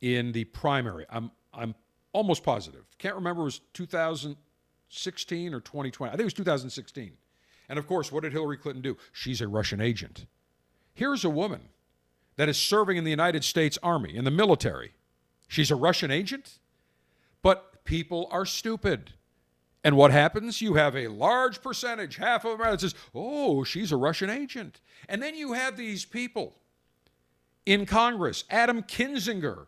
[0.00, 1.06] in the primary.
[1.10, 1.74] I'm I'm
[2.12, 2.84] almost positive.
[2.98, 7.12] Can't remember it was 2016 or 2020 I think it was 2016
[7.68, 8.96] and of course what did Hillary Clinton do?
[9.12, 10.26] She's a Russian agent.
[10.92, 11.68] Here's a woman
[12.36, 14.92] that is serving in the United States Army in the military.
[15.48, 16.58] She's a Russian agent
[17.42, 19.12] but people are stupid.
[19.82, 20.62] And what happens?
[20.62, 24.80] You have a large percentage, half of them that says, oh, she's a Russian agent.
[25.08, 26.54] And then you have these people
[27.66, 28.44] in Congress.
[28.48, 29.66] Adam Kinzinger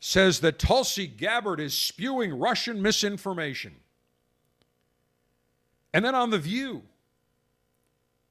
[0.00, 3.76] says that Tulsi Gabbard is spewing Russian misinformation.
[5.92, 6.82] And then on The View,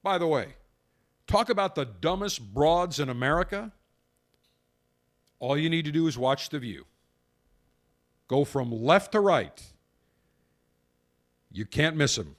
[0.04, 0.56] by the way,
[1.28, 3.72] talk about the dumbest broads in America.
[5.40, 6.86] All you need to do is watch The View.
[8.34, 9.62] Go from left to right.
[11.52, 12.36] You can't miss them.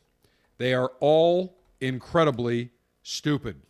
[0.58, 2.70] They are all incredibly
[3.04, 3.62] stupid.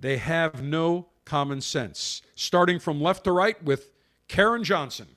[0.00, 2.22] They have no common sense.
[2.34, 3.90] Starting from left to right with
[4.30, 5.08] Caryn Johnson.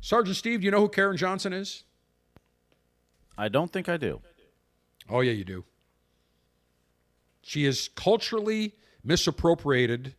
[0.00, 1.82] Sergeant Steve, do you know who Caryn Johnson is?
[3.36, 4.20] I don't think I do.
[5.10, 5.64] Oh, yeah, you do.
[7.42, 10.14] She has culturally misappropriated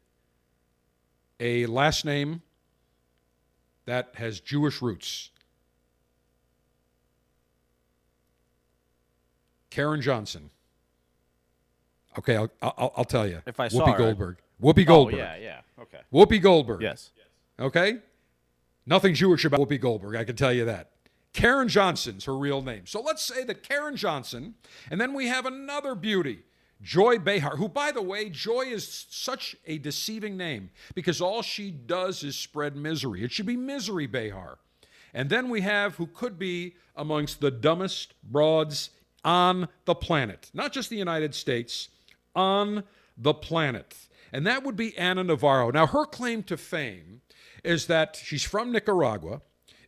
[1.39, 2.41] a last name
[3.89, 5.29] that has Jewish roots.
[9.71, 10.49] Caryn Johnson.
[12.17, 13.41] Okay, I'll, I'll, I'll tell you.
[13.45, 14.37] If I saw Whoopi her, Goldberg.
[14.61, 15.19] Whoopi Oh, Goldberg.
[15.19, 15.61] yeah, yeah.
[15.79, 15.99] Okay.
[16.11, 16.81] Whoopi Goldberg.
[16.81, 17.11] Yes.
[17.59, 17.99] Okay?
[18.85, 20.89] Nothing Jewish about Whoopi Goldberg, I can tell you that.
[21.33, 22.87] Caryn Johnson's her real name.
[22.87, 24.55] So let's say that Caryn Johnson,
[24.89, 26.39] and then we have another beauty,
[26.81, 31.71] Joy Behar, who, by the way, Joy is such a deceiving name because all she
[31.71, 33.23] does is spread misery.
[33.23, 34.59] It should be Misery Behar.
[35.13, 38.91] And then we have who could be amongst the dumbest broads
[39.25, 41.89] on the planet, not just the United States,
[42.35, 42.83] on
[43.17, 43.95] the planet.
[44.31, 45.71] And that would be Ana Navarro.
[45.71, 47.21] Now, her claim to fame
[47.63, 49.41] is that she's from Nicaragua,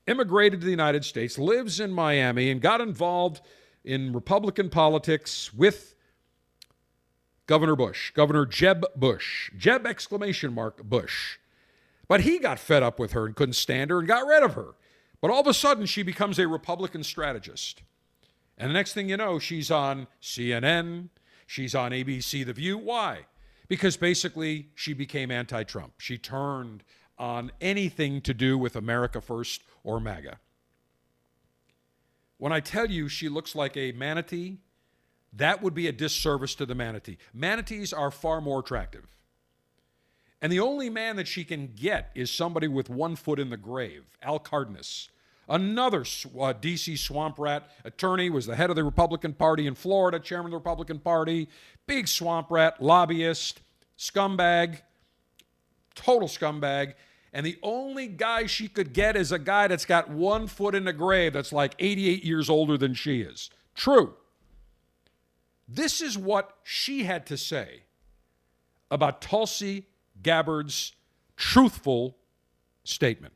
[0.07, 3.41] immigrated to the United States, lives in Miami, and got involved
[3.85, 5.95] in Republican politics with
[7.51, 11.37] Governor Bush, Governor Jeb Bush, Jeb exclamation mark Bush.
[12.07, 14.53] But he got fed up with her and couldn't stand her and got rid of
[14.53, 14.75] her.
[15.19, 17.81] But all of a sudden, she becomes a Republican strategist.
[18.57, 21.09] And the next thing you know, she's on CNN,
[21.45, 22.77] she's on ABC The View.
[22.77, 23.25] Why?
[23.67, 25.95] Because basically, she became anti Trump.
[25.97, 26.85] She turned
[27.17, 30.39] on anything to do with America First or MAGA.
[32.37, 34.59] When I tell you she looks like a manatee,
[35.33, 37.17] that would be a disservice to the manatee.
[37.33, 39.07] Manatees are far more attractive.
[40.41, 43.57] And the only man that she can get is somebody with one foot in the
[43.57, 45.09] grave, Al Cardenas.
[45.47, 46.05] Another
[46.39, 46.95] uh, D.C.
[46.95, 50.57] swamp rat attorney was the head of the Republican Party in Florida, chairman of the
[50.57, 51.49] Republican Party,
[51.87, 53.61] big swamp rat, lobbyist,
[53.97, 54.81] scumbag,
[55.93, 56.93] total scumbag.
[57.33, 60.85] And the only guy she could get is a guy that's got one foot in
[60.85, 63.49] the grave that's like 88 years older than she is.
[63.75, 64.13] True.
[65.73, 67.83] This is what she had to say
[68.89, 69.87] about Tulsi
[70.21, 70.93] Gabbard's
[71.37, 72.17] truthful
[72.83, 73.33] statement.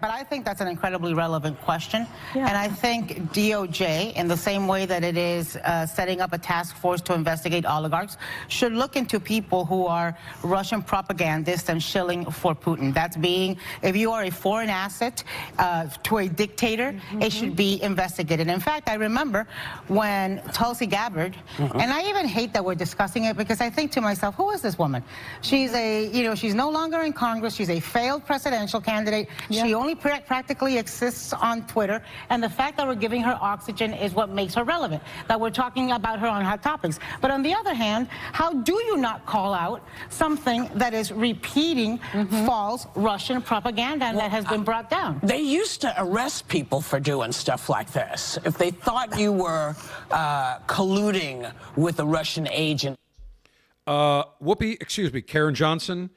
[0.00, 2.06] But I think that's an incredibly relevant question.
[2.34, 6.38] And I think DOJ, in the same way that it is uh, setting up a
[6.38, 8.16] task force to investigate oligarchs,
[8.48, 12.92] should look into people who are Russian propagandists and shilling for Putin.
[12.92, 15.22] That's being, if you are a foreign asset
[15.58, 18.48] uh, to a dictator, it should be investigated.
[18.48, 19.46] In fact, I remember
[19.88, 24.00] when Tulsi Gabbard, and I even hate that we're discussing it because I think to
[24.00, 25.02] myself, who is this woman?
[25.42, 27.54] She's a, you know, she's no longer in Congress.
[27.54, 29.28] She's a failed presidential candidate.
[29.50, 32.02] She only pra- practically exists on Twitter.
[32.28, 35.50] And the fact that we're giving her oxygen is what makes her relevant, that we're
[35.50, 36.98] talking about her on hot topics.
[37.20, 41.98] But on the other hand, how do you not call out something that is repeating
[42.44, 45.20] false Russian propaganda and that has been brought down?
[45.22, 48.40] They used to arrest people for doing stuff like this.
[48.44, 49.76] If they thought you were
[50.10, 52.98] uh, colluding with a Russian agent.
[53.86, 56.10] Uh, Whoopi, excuse me, Caryn Johnson.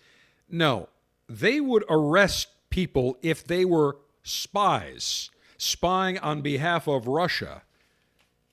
[0.50, 0.90] No,
[1.28, 5.30] they would arrest people if they were spies
[5.60, 7.62] spying on behalf of Russia.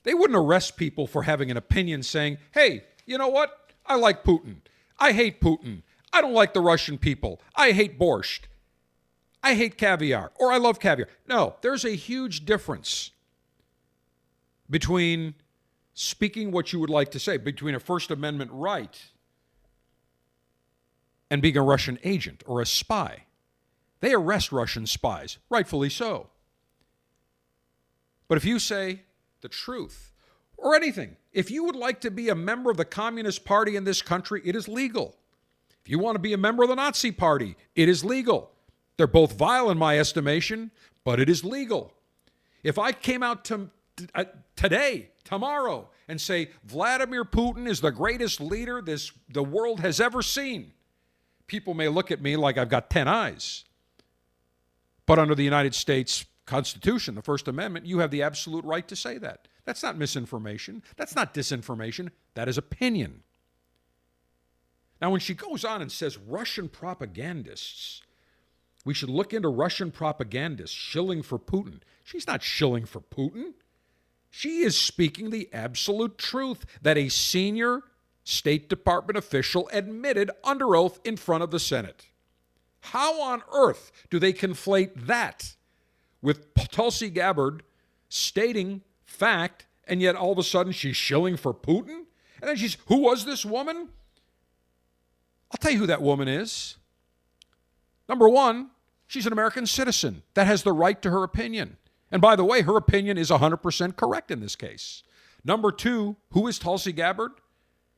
[0.03, 3.71] They wouldn't arrest people for having an opinion saying, hey, you know what?
[3.87, 4.57] I like Putin.
[4.99, 5.83] I hate Putin.
[6.13, 7.41] I don't like the Russian people.
[7.55, 8.43] I hate borscht.
[9.43, 11.09] I hate caviar or I love caviar.
[11.29, 13.13] No, there's a huge difference
[14.69, 15.35] between
[15.95, 19.01] speaking what you would like to say, between a First Amendment right
[21.31, 23.26] and being a Russian agent or a spy.
[24.01, 26.29] They arrest Russian spies, rightfully so.
[28.29, 29.03] But if you say
[29.41, 30.13] the truth
[30.57, 33.85] or anything, if you would like to be a member of the Communist Party in
[33.85, 35.17] this country, it is legal.
[35.85, 38.51] If you want to be a member of the Nazi Party, it is legal.
[38.97, 40.71] They're both vile in my estimation,
[41.05, 41.93] but it is legal.
[42.63, 43.71] If I came out to,
[44.15, 44.25] uh,
[44.57, 50.23] today, tomorrow, and say Vladimir Putin is the greatest leader this the world has ever
[50.23, 50.73] seen,
[51.47, 53.65] people may look at me like I've got 10 eyes.
[55.07, 58.97] But under the United States Constitution, the First Amendment, you have the absolute right to
[58.97, 59.49] say that.
[59.65, 60.83] That's not misinformation.
[60.97, 62.11] That's not disinformation.
[62.35, 63.23] That is opinion.
[65.01, 68.03] Now, when she goes on and says Russian propagandists,
[68.85, 71.81] we should look into Russian propagandists shilling for Putin.
[72.05, 73.55] She's not shilling for Putin.
[74.31, 77.83] She is speaking the absolute truth that a senior
[78.23, 82.07] State Department official admitted under oath in front of the Senate.
[82.93, 85.57] How on earth do they conflate that
[86.23, 87.63] with Tulsi Gabbard
[88.09, 92.05] stating fact, and yet all of a sudden she's shilling for Putin?
[92.41, 93.89] And then she's, who was this woman?
[95.51, 96.77] I'll tell you who that woman is.
[98.09, 98.71] Number one,
[99.09, 101.77] she's an American citizen that has the right to her opinion.
[102.13, 105.03] And by the way, her opinion is 100% correct in this case.
[105.45, 107.33] Number two, who is Tulsi Gabbard?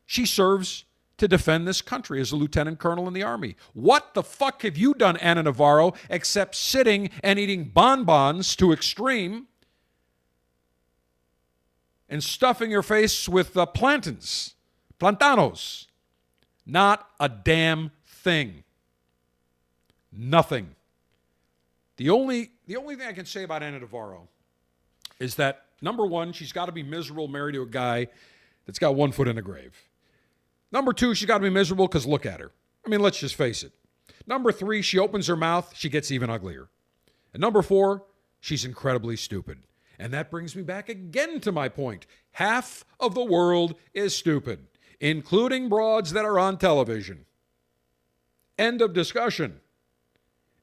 [0.06, 0.84] She serves
[1.18, 3.56] to defend this country as a lieutenant colonel in the Army.
[3.74, 9.48] What the fuck have you done, Ana Navarro, except sitting and eating bonbons to extreme
[12.08, 14.54] and stuffing your face with uh, plantains,
[14.98, 15.86] plantanos?
[16.64, 18.64] Not a damn thing.
[20.12, 20.74] Nothing.
[21.96, 24.28] The only, the only thing I can say about Ana Navarro
[25.18, 28.06] is that number one, she's got to be miserable married to a guy
[28.66, 29.74] that's got one foot in the grave.
[30.70, 32.52] Number two, she's got to be miserable because look at her.
[32.84, 33.72] I mean, let's just face it.
[34.26, 36.68] Number three, she opens her mouth, she gets even uglier.
[37.32, 38.04] And number four,
[38.40, 39.62] she's incredibly stupid.
[39.98, 42.06] And that brings me back again to my point.
[42.32, 44.66] Half of the world is stupid,
[45.00, 47.24] including broads that are on television.
[48.58, 49.60] End of discussion.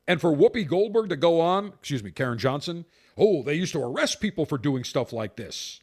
[0.07, 2.85] And for Whoopi Goldberg to go on, excuse me, Caryn Johnson,
[3.17, 5.81] oh, they used to arrest people for doing stuff like this.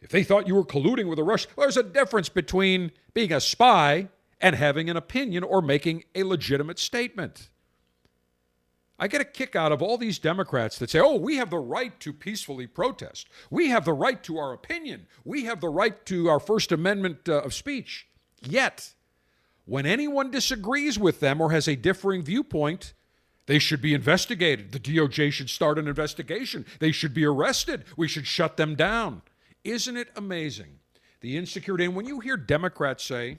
[0.00, 3.32] If they thought you were colluding with the Russians, well, there's a difference between being
[3.32, 4.08] a spy
[4.40, 7.50] and having an opinion or making a legitimate statement.
[8.98, 11.58] I get a kick out of all these Democrats that say, oh, we have the
[11.58, 13.28] right to peacefully protest.
[13.50, 15.06] We have the right to our opinion.
[15.24, 18.06] We have the right to our First Amendment uh, of speech.
[18.42, 18.92] Yet,
[19.64, 22.92] when anyone disagrees with them or has a differing viewpoint,
[23.46, 24.72] they should be investigated.
[24.72, 26.66] The DOJ should start an investigation.
[26.78, 27.84] They should be arrested.
[27.96, 29.22] We should shut them down.
[29.64, 30.78] Isn't it amazing?
[31.20, 31.84] The insecurity.
[31.84, 33.38] And when you hear Democrats say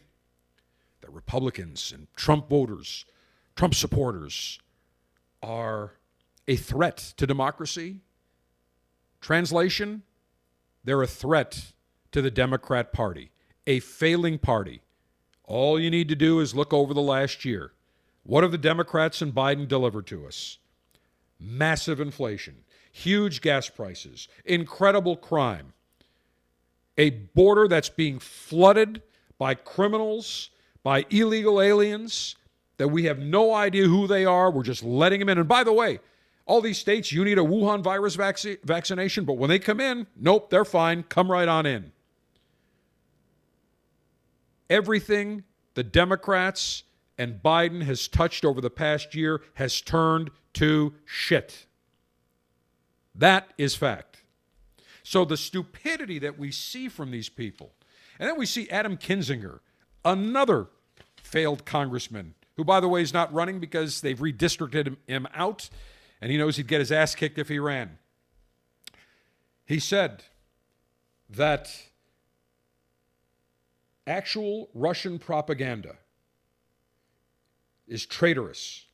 [1.02, 3.06] that Republicans and Trump voters,
[3.56, 4.60] Trump supporters,
[5.42, 5.94] are
[6.48, 8.02] a threat to democracy,
[9.20, 10.04] translation,
[10.84, 11.72] they're a threat
[12.12, 13.32] to the Democrat Party,
[13.66, 14.82] a failing party.
[15.46, 17.72] All you need to do is look over the last year.
[18.24, 20.60] What have the Democrats and Biden delivered to us?
[21.40, 22.58] Massive inflation,
[22.92, 25.74] huge gas prices, incredible crime,
[27.02, 29.02] a border that's being flooded
[29.40, 30.52] by criminals,
[30.84, 32.36] by illegal aliens
[32.78, 34.52] that we have no idea who they are.
[34.52, 35.40] We're just letting them in.
[35.40, 36.00] And by the way,
[36.46, 40.06] all these states, you need a Wuhan virus vac- vaccination, but when they come in,
[40.16, 41.02] nope, they're fine.
[41.02, 41.92] Come right on in.
[44.70, 46.84] Everything the Democrats
[47.18, 51.66] and Biden has touched over the past year has turned to shit.
[53.16, 54.11] That is fact.
[55.04, 57.74] So the stupidity that we see from these people,
[58.20, 59.60] and then we see Adam Kinzinger,
[60.06, 60.68] another
[61.22, 65.70] failed congressman, who, by the way, is not running because they've redistricted him out,
[66.22, 67.98] and he knows he'd get his ass kicked if he ran.
[69.66, 70.24] He said
[71.30, 71.70] that
[74.06, 75.96] actual Russian propaganda
[77.88, 78.86] is traitorous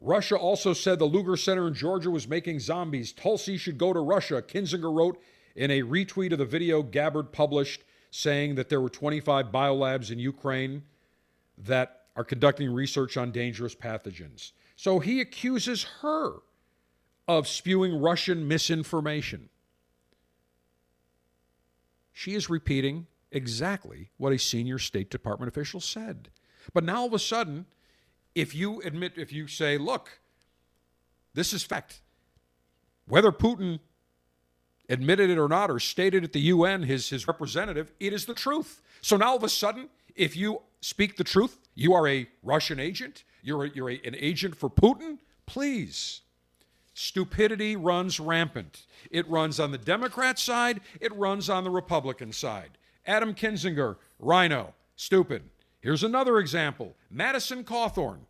[0.00, 3.12] Russia also said the Lugar Center in Georgia was making zombies.
[3.12, 5.20] Tulsi should go to Russia, Kinzinger wrote
[5.54, 10.18] in a retweet of the video Gabbard published, saying that there were 25 biolabs in
[10.18, 10.82] Ukraine
[11.58, 14.52] that are conducting research on dangerous pathogens.
[14.76, 16.34] So he accuses her
[17.26, 19.48] of spewing Russian misinformation.
[22.12, 26.30] She is repeating exactly what a senior State Department official said.
[26.72, 27.66] But now all of a sudden,
[28.36, 30.20] if you admit, if you say, look,
[31.32, 32.02] this is fact,
[33.08, 33.80] whether Putin
[34.90, 38.34] admitted it or not, or stated at the UN, his, his representative, it is the
[38.34, 38.82] truth.
[39.00, 42.78] So now all of a sudden, if you speak the truth, you are a Russian
[42.78, 46.20] agent, you're, a, you're a, an agent for Putin, please.
[46.92, 48.84] Stupidity runs rampant.
[49.10, 52.70] It runs on the Democrat side, it runs on the Republican side.
[53.06, 55.42] Adam Kinzinger, RINO, stupid.
[55.86, 58.22] Here's another example Madison Cawthorn,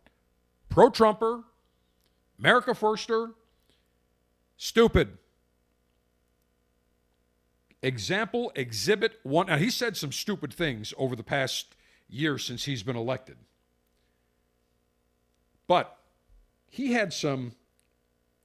[0.69, 1.41] pro Trumper,
[2.37, 3.33] America Firster,
[4.57, 5.17] stupid.
[7.81, 9.47] Example, exhibit one.
[9.47, 11.73] Now, he said some stupid things over the past
[12.07, 13.37] year since he's been elected.
[15.65, 15.97] But
[16.69, 17.53] he had some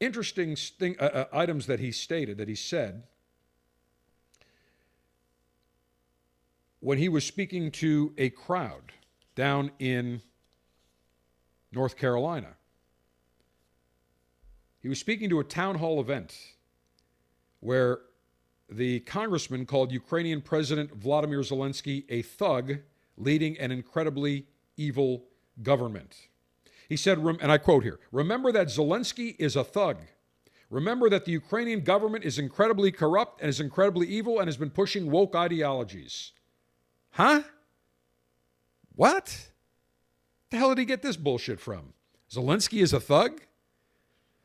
[0.01, 3.03] interesting thing, uh, uh, items that he stated, that he said,
[6.81, 8.93] when he was speaking to a crowd
[9.35, 10.21] down in
[11.73, 12.55] North Carolina.
[14.81, 16.37] He was speaking to a town hall event
[17.61, 18.01] where
[18.69, 22.79] the congressman called Ukrainian President Vladimir Zelensky a thug
[23.17, 24.47] leading an incredibly
[24.77, 25.25] evil
[25.63, 26.29] government.
[26.89, 29.99] He said, and I quote here Remember that Zelensky is a thug.
[30.69, 34.71] Remember that the Ukrainian government is incredibly corrupt and is incredibly evil and has been
[34.71, 36.33] pushing woke ideologies.
[37.11, 37.43] Huh?
[38.95, 39.51] What?
[40.51, 41.95] The hell did he get this bullshit from?
[42.31, 43.41] Zelensky is a thug?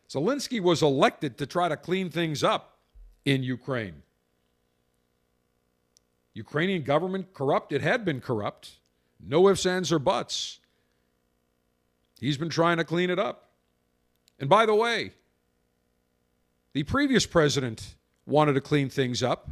[0.09, 2.77] Zelensky was elected to try to clean things up
[3.25, 4.03] in Ukraine.
[6.33, 7.73] Ukrainian government corrupt?
[7.73, 8.71] It had been corrupt.
[9.19, 10.59] No ifs, ands, or buts.
[12.19, 13.49] He's been trying to clean it up.
[14.39, 15.13] And by the way,
[16.73, 17.95] the previous president
[18.25, 19.49] wanted to clean things up.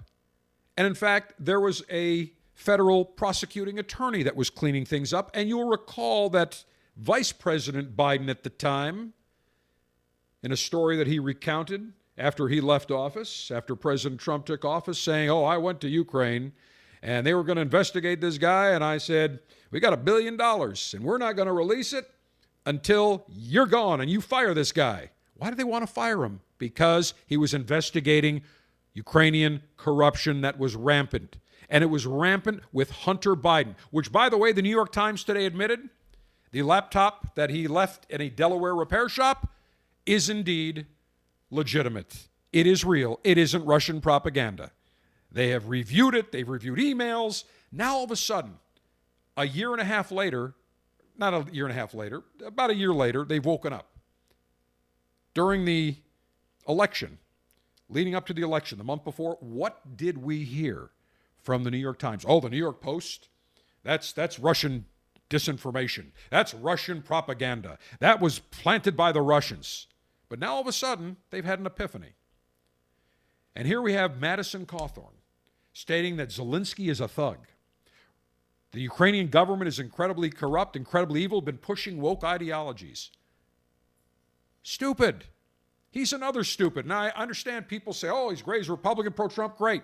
[0.78, 5.30] And in fact, there was a federal prosecuting attorney that was cleaning things up.
[5.34, 6.64] And you'll recall that
[6.98, 9.14] Vice President Biden at the time,
[10.42, 14.98] in a story that he recounted after he left office, after President Trump took office,
[14.98, 16.54] saying, Oh, I went to Ukraine
[17.04, 18.70] and they were going to investigate this guy.
[18.70, 19.40] And I said,
[19.72, 22.10] We got a billion dollars and we're not going to release it
[22.66, 25.12] until you're gone and you fire this guy.
[25.36, 26.40] Why do they want to fire him?
[26.58, 28.42] Because he was investigating
[28.94, 31.38] Ukrainian corruption that was rampant.
[31.70, 35.24] And it was rampant with Hunter Biden, which, by the way, the New York Times
[35.24, 35.90] today admitted
[36.52, 39.50] the laptop that he left in a Delaware repair shop
[40.06, 40.86] is indeed
[41.50, 42.28] legitimate.
[42.54, 43.20] It is real.
[43.24, 44.72] It isn't Russian propaganda.
[45.32, 47.44] They have reviewed it, they've reviewed emails.
[47.72, 48.54] Now, all of a sudden,
[49.36, 50.54] a year and a half later,
[51.18, 53.90] not a year and a half later, about a year later, they've woken up.
[55.34, 55.98] During the
[56.68, 57.18] election,
[57.90, 60.92] leading up to the election, the month before, what did we hear
[61.46, 62.26] from the New York Times?
[62.28, 63.30] Oh, the New York Post?
[63.84, 64.86] That's that's Russian
[65.30, 66.08] disinformation.
[66.30, 67.78] That's Russian propaganda.
[68.00, 69.88] That was planted by the Russians.
[70.28, 72.14] But now all of a sudden, they've had an epiphany.
[73.56, 75.14] And here we have Madison Cawthorn
[75.72, 77.38] stating that Zelensky is a thug.
[78.72, 83.12] The Ukrainian government is incredibly corrupt, incredibly evil, been pushing woke ideologies.
[84.64, 85.26] Stupid.
[85.92, 86.86] He's another stupid.
[86.86, 89.84] Now, I understand people say, oh, he's great, he's Republican, pro Trump, great.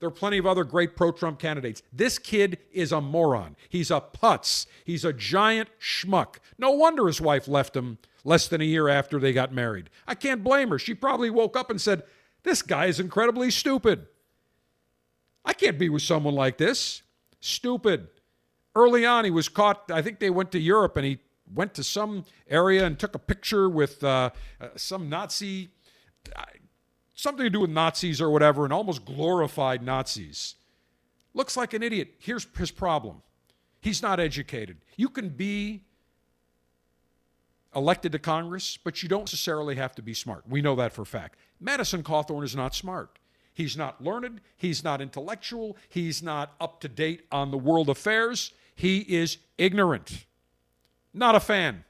[0.00, 1.82] There are plenty of other great pro Trump candidates.
[1.92, 3.54] This kid is a moron.
[3.68, 4.66] He's a putz.
[4.84, 6.36] He's a giant schmuck.
[6.58, 9.90] No wonder his wife left him less than a year after they got married.
[10.06, 10.78] I can't blame her.
[10.78, 12.02] She probably woke up and said,
[12.42, 14.06] This guy is incredibly stupid.
[15.44, 17.02] I can't be with someone like this.
[17.40, 18.08] Stupid.
[18.74, 19.90] Early on, he was caught.
[19.90, 21.18] I think they went to Europe and he
[21.52, 24.30] went to some area and took a picture with uh,
[24.60, 25.70] uh, some Nazi,
[26.34, 26.44] uh,
[27.20, 30.54] something to do with Nazis or whatever, and almost glorified Nazis.
[31.34, 32.14] Looks like an idiot.
[32.18, 33.22] Here's his problem
[33.80, 34.78] he's not educated.
[34.96, 35.82] You can be
[37.74, 40.44] elected to Congress, but you don't necessarily have to be smart.
[40.48, 41.38] We know that for a fact.
[41.60, 43.18] Madison Cawthorn is not smart.
[43.52, 44.40] He's not learned.
[44.56, 45.76] He's not intellectual.
[45.88, 48.52] He's not up to date on the world affairs.
[48.74, 50.24] He is ignorant.
[51.12, 51.84] Not a fan.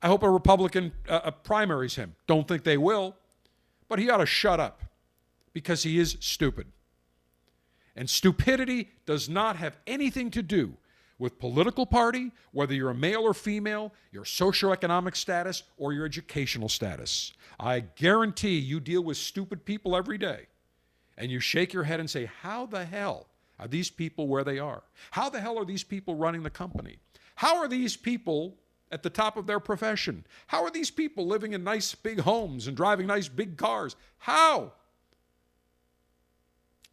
[0.00, 2.14] I hope a Republican uh, uh, primaries him.
[2.26, 3.16] Don't think they will.
[3.88, 4.82] But he ought to shut up
[5.52, 6.66] because he is stupid.
[7.96, 10.74] And stupidity does not have anything to do
[11.18, 16.68] with political party, whether you're a male or female, your socioeconomic status, or your educational
[16.68, 17.32] status.
[17.58, 20.46] I guarantee you deal with stupid people every day.
[21.16, 23.26] And you shake your head and say, How the hell
[23.58, 24.84] are these people where they are?
[25.10, 26.98] How the hell are these people running the company?
[27.34, 28.54] How are these people
[28.90, 30.24] at the top of their profession?
[30.48, 33.96] How are these people living in nice big homes and driving nice big cars?
[34.18, 34.72] How?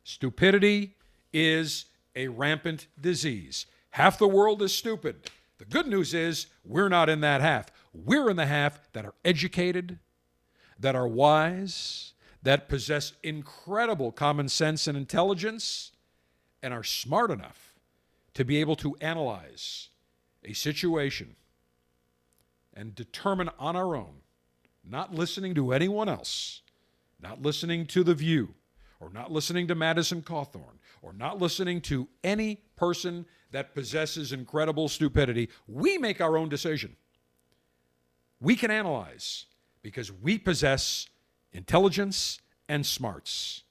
[0.03, 0.95] Stupidity
[1.33, 1.85] is
[2.15, 3.65] a rampant disease.
[3.91, 5.29] Half the world is stupid.
[5.57, 7.67] The good news is we're not in that half.
[7.93, 9.99] We're in the half that are educated,
[10.79, 15.91] that are wise, that possess incredible common sense and intelligence,
[16.61, 17.73] and are smart enough
[18.33, 19.89] to be able to analyze
[20.43, 21.35] a situation
[22.75, 24.15] and determine on our own,
[24.83, 26.61] not listening to anyone else,
[27.21, 28.53] not listening to The View,
[28.99, 34.89] or not listening to Madison Cawthorn, or not listening to any person that possesses incredible
[34.89, 36.95] stupidity, we make our own decision.
[38.41, 39.45] We can analyze
[39.81, 41.07] because we possess
[41.53, 43.63] intelligence and smarts.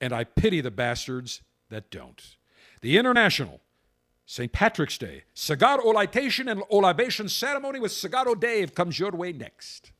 [0.00, 2.36] And I pity the bastards that don't.
[2.80, 3.60] The International
[4.26, 4.52] St.
[4.52, 9.92] Patrick's Day, cigar olitation and olibation ceremony with Cigarro Dave comes your way next.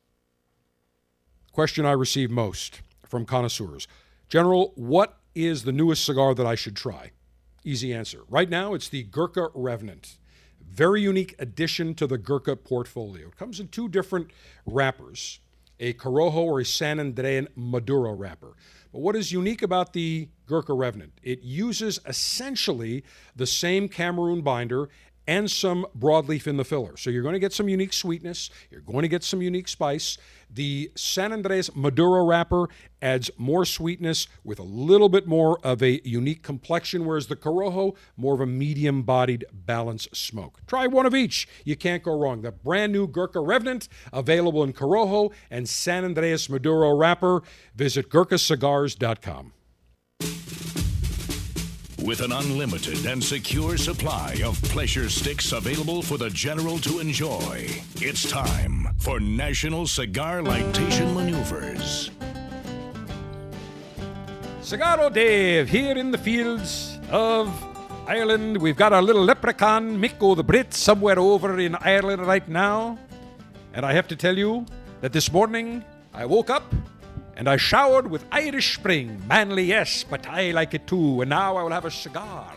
[1.51, 3.87] Question I receive most from connoisseurs
[4.27, 7.11] General, what is the newest cigar that I should try?
[7.63, 8.23] Easy answer.
[8.27, 10.17] Right now, it's the Gurkha Revenant.
[10.59, 13.27] Very unique addition to the Gurkha portfolio.
[13.27, 14.31] It comes in two different
[14.65, 15.39] wrappers
[15.79, 18.53] a Corojo or a San Andres Maduro wrapper.
[18.95, 21.19] But what is unique about the Gurkha Revenant?
[21.21, 23.03] It uses essentially
[23.35, 24.87] the same Cameroon binder
[25.27, 26.97] and some broadleaf in the filler.
[26.97, 30.17] So you're going to get some unique sweetness, you're going to get some unique spice.
[30.49, 32.67] The San Andres Maduro wrapper
[33.01, 37.95] adds more sweetness with a little bit more of a unique complexion, whereas the Corojo,
[38.15, 40.61] more of a medium bodied, balanced smoke.
[40.67, 41.47] Try one of each.
[41.65, 42.41] You can't go wrong.
[42.41, 47.41] The brand new Gurkha Revenant, available in Corojo and San Andres Maduro wrapper.
[47.75, 49.54] Visit GurkhaCigars.com.
[52.05, 57.65] With an unlimited and secure supply of pleasure sticks available for the general to enjoy,
[57.95, 62.11] it's time for National Cigar Lightation Maneuvers.
[64.61, 67.49] Cigaro Dave here in the fields of
[68.07, 68.61] Ireland.
[68.61, 72.99] We've got our little leprechaun, Mikko the Brit, somewhere over in Ireland right now.
[73.73, 74.67] And I have to tell you
[75.01, 75.83] that this morning
[76.13, 76.71] I woke up
[77.37, 79.21] and I showered with Irish Spring.
[79.27, 81.21] Manly, yes, but I like it too.
[81.21, 82.53] And now I will have a cigar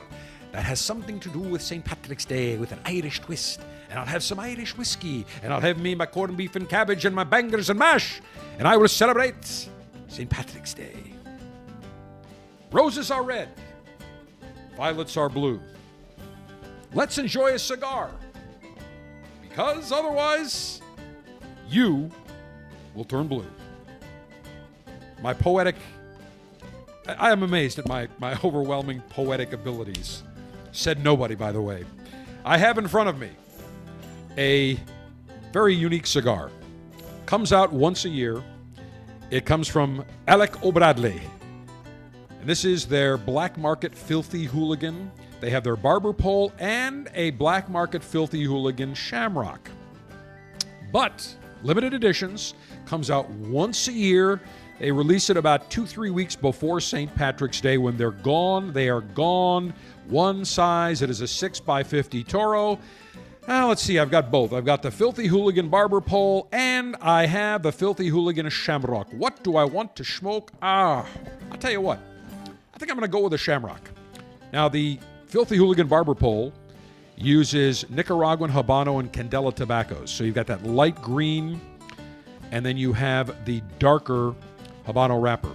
[0.52, 1.84] that has something to do with St.
[1.84, 3.60] Patrick's Day with an Irish twist.
[3.90, 5.26] And I'll have some Irish whiskey.
[5.42, 8.20] And I'll have me my corned beef and cabbage and my bangers and mash.
[8.58, 9.68] And I will celebrate
[10.06, 10.30] St.
[10.30, 10.94] Patrick's Day.
[12.70, 13.48] Roses are red,
[14.76, 15.60] violets are blue.
[16.92, 18.10] Let's enjoy a cigar.
[19.42, 20.80] Because otherwise,
[21.68, 22.10] you
[22.94, 23.46] will turn blue.
[25.22, 25.76] My poetic.
[27.06, 30.22] I am amazed at my, my overwhelming poetic abilities.
[30.72, 31.84] Said nobody, by the way.
[32.44, 33.30] I have in front of me
[34.36, 34.78] a
[35.52, 36.50] very unique cigar.
[37.26, 38.42] Comes out once a year.
[39.30, 41.20] It comes from Alec O'Bradley.
[42.40, 45.10] And this is their black market filthy hooligan.
[45.40, 49.70] They have their barber pole and a black market filthy hooligan shamrock.
[50.92, 52.54] But limited editions
[52.86, 54.40] comes out once a year.
[54.78, 57.12] They release it about two, three weeks before St.
[57.14, 57.78] Patrick's Day.
[57.78, 59.74] When they're gone, they are gone.
[60.08, 62.78] One size, it is a 6 by 50 Toro.
[63.48, 64.52] Now, let's see, I've got both.
[64.52, 69.08] I've got the Filthy Hooligan Barber Pole and I have the Filthy Hooligan Shamrock.
[69.10, 70.52] What do I want to smoke?
[70.60, 71.06] Ah,
[71.50, 71.98] I'll tell you what.
[72.74, 73.80] I think I'm going to go with a Shamrock.
[74.52, 76.52] Now, the Filthy Hooligan Barber Pole
[77.16, 80.10] uses Nicaraguan Habano and Candela tobaccos.
[80.10, 81.60] So you've got that light green,
[82.52, 84.34] and then you have the darker
[84.88, 85.54] Habano wrapper.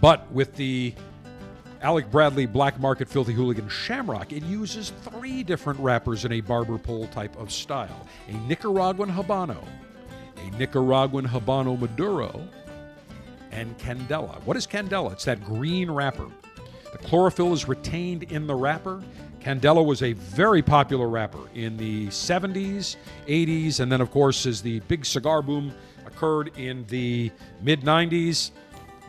[0.00, 0.94] But with the
[1.80, 6.78] Alec Bradley Black Market Filthy Hooligan Shamrock, it uses three different wrappers in a barber
[6.78, 9.62] pole type of style a Nicaraguan Habano,
[10.36, 12.48] a Nicaraguan Habano Maduro,
[13.50, 14.40] and Candela.
[14.44, 15.12] What is Candela?
[15.12, 16.28] It's that green wrapper.
[16.92, 19.02] The chlorophyll is retained in the wrapper.
[19.40, 22.96] Candela was a very popular wrapper in the 70s,
[23.26, 25.72] 80s, and then, of course, as the big cigar boom
[26.12, 27.30] occurred in the
[27.62, 28.50] mid 90s,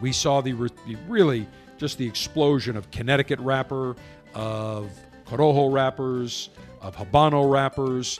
[0.01, 1.47] we saw the, re- the really
[1.77, 3.95] just the explosion of Connecticut wrapper,
[4.33, 4.91] of
[5.25, 6.49] Corojo wrappers,
[6.81, 8.19] of Habano wrappers.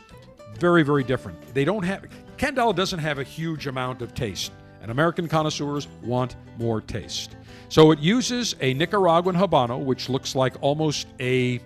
[0.59, 1.53] Very, very different.
[1.53, 2.05] They don't have,
[2.37, 7.35] Candela doesn't have a huge amount of taste, and American connoisseurs want more taste.
[7.69, 11.59] So it uses a Nicaraguan Habano, which looks like almost a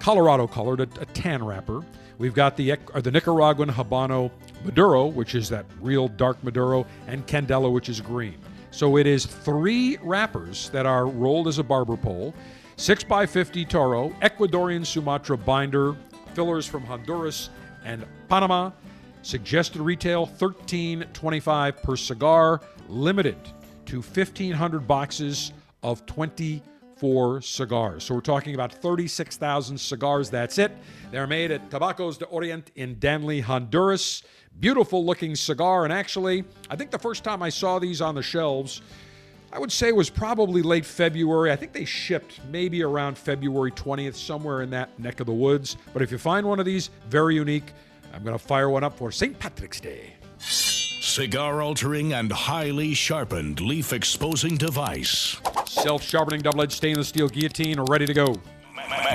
[0.00, 1.82] Colorado colored, a, a tan wrapper.
[2.18, 4.30] We've got the, or the Nicaraguan Habano
[4.64, 8.36] Maduro, which is that real dark Maduro, and Candela, which is green.
[8.70, 12.34] So it is three wrappers that are rolled as a barber pole,
[12.76, 15.96] 6x50 Toro, Ecuadorian Sumatra binder,
[16.34, 17.50] fillers from Honduras
[17.84, 18.70] and Panama.
[19.22, 23.36] Suggested retail 13.25 per cigar, limited
[23.86, 25.52] to 1500 boxes
[25.82, 26.04] of
[26.98, 28.04] 24 cigars.
[28.04, 30.30] So we're talking about 36,000 cigars.
[30.30, 30.72] That's it.
[31.10, 34.22] They're made at Tabacos de Orient in Danlí, Honduras.
[34.60, 35.84] Beautiful looking cigar.
[35.84, 38.82] And actually, I think the first time I saw these on the shelves,
[39.52, 41.50] I would say was probably late February.
[41.50, 45.76] I think they shipped maybe around February 20th, somewhere in that neck of the woods.
[45.92, 47.72] But if you find one of these, very unique,
[48.12, 49.36] I'm going to fire one up for St.
[49.38, 50.14] Patrick's Day.
[51.04, 55.36] Cigar altering and highly sharpened leaf exposing device.
[55.66, 58.34] Self sharpening double edged stainless steel guillotine are ready to go.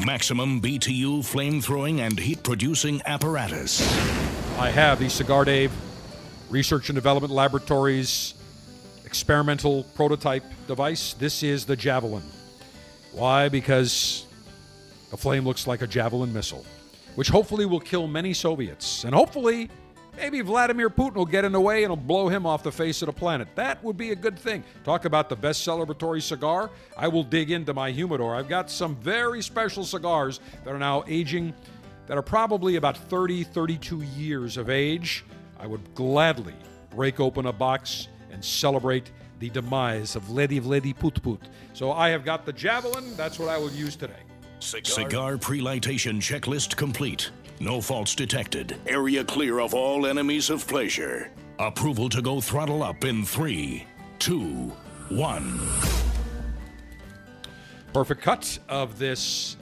[0.06, 3.82] Maximum BTU flame throwing and heat producing apparatus.
[4.60, 5.72] I have the Cigar Dave
[6.52, 8.36] Research and Development Laboratories
[9.04, 11.14] experimental prototype device.
[11.14, 12.24] This is the Javelin.
[13.14, 13.50] Why?
[13.50, 14.28] Because
[15.10, 16.66] the flame looks like a Javelin missile,
[17.16, 19.06] which hopefully will kill many Soviets.
[19.06, 19.72] And hopefully,
[20.20, 23.02] maybe Vladimir Putin will get in the way and will blow him off the face
[23.02, 23.48] of the planet.
[23.56, 24.64] That would be a good thing.
[24.84, 26.70] Talk about the best celebratory cigar.
[26.98, 28.36] I will dig into my humidor.
[28.36, 31.54] I've got some very special cigars that are now aging,
[32.08, 35.24] that are probably about 30, 32 years of age.
[35.60, 36.56] I would gladly
[36.90, 41.40] break open a box and celebrate the demise of Lady Vladi Put.
[41.74, 43.16] So I have got the Javelin.
[43.16, 44.14] That's what I will use today.
[44.60, 47.32] Cigar pre-lightation checklist complete.
[47.62, 48.78] No faults detected.
[48.88, 51.30] Area clear of all enemies of pleasure.
[51.60, 53.86] Approval to go throttle up in three,
[54.18, 54.72] two,
[55.10, 55.60] one.
[57.94, 59.58] Perfect cut of this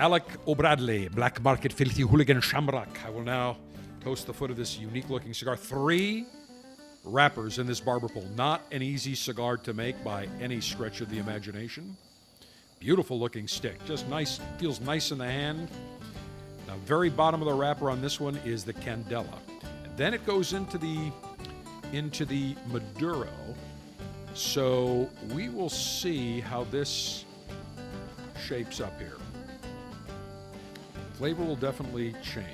[0.00, 3.04] Alec O'Bradley Black Market Filthy Hooligan Shamrock.
[3.06, 3.56] I will now
[4.00, 5.56] toast the foot of this unique looking cigar.
[5.56, 6.26] Three
[7.04, 8.26] wrappers in this barber pole.
[8.34, 11.96] Not an easy cigar to make by any stretch of the imagination.
[12.80, 13.84] Beautiful looking stick.
[13.86, 15.68] Just nice, feels nice in the hand.
[16.68, 19.38] Now, very bottom of the wrapper on this one is the Candela.
[19.84, 21.10] And then it goes into the
[21.94, 23.32] into the Maduro.
[24.34, 27.24] So we will see how this
[28.38, 29.16] shapes up here.
[31.14, 32.46] Flavor will definitely change.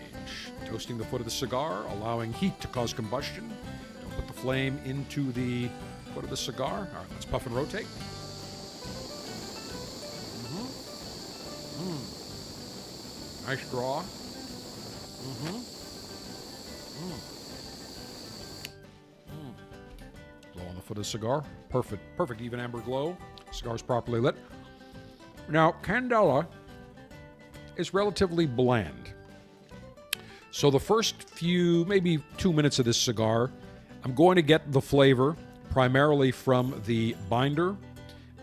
[0.65, 3.53] Toasting the foot of the cigar, allowing heat to cause combustion.
[4.01, 5.69] Don't put the flame into the
[6.15, 6.89] foot of the cigar.
[6.95, 7.87] All right, let's puff and rotate.
[11.83, 12.14] Mm-hmm.
[13.47, 14.03] Nice draw.
[15.23, 15.57] Mm-hmm.
[19.31, 19.55] Mm.
[20.53, 21.45] Glow on the foot of the cigar.
[21.69, 23.17] Perfect, perfect even amber glow.
[23.51, 24.37] Cigar's properly lit.
[25.49, 26.47] Now, Candela
[27.77, 29.13] is relatively bland.
[30.51, 33.51] So the first few, maybe two minutes of this cigar,
[34.05, 35.37] I'm going to get the flavor
[35.71, 37.77] primarily from the binder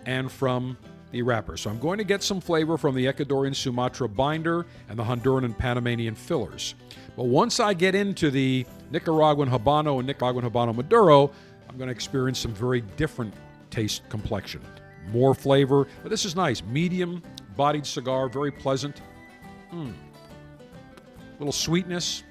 [0.06, 0.78] and from
[1.12, 1.57] the wrapper.
[1.57, 5.45] So I'm going to get some flavor from the Ecuadorian Sumatra binder and the Honduran
[5.45, 6.76] and Panamanian fillers.
[7.16, 11.32] But once I get into the Nicaraguan Habano and Nicaraguan Habano Maduro,
[11.70, 13.34] I'm going to experience some very different
[13.70, 14.62] taste complexion.
[15.12, 16.64] More flavor, but this is nice.
[16.64, 17.22] Medium
[17.55, 19.01] bodied cigar, very pleasant.
[19.74, 19.93] Mm.
[21.39, 22.24] Little sweetness,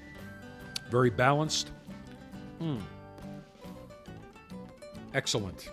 [0.89, 1.71] very balanced.
[2.61, 2.81] Mm.
[5.13, 5.69] Excellent.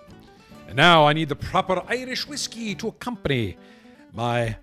[0.69, 3.57] And now I need the proper Irish whiskey to accompany
[4.13, 4.55] my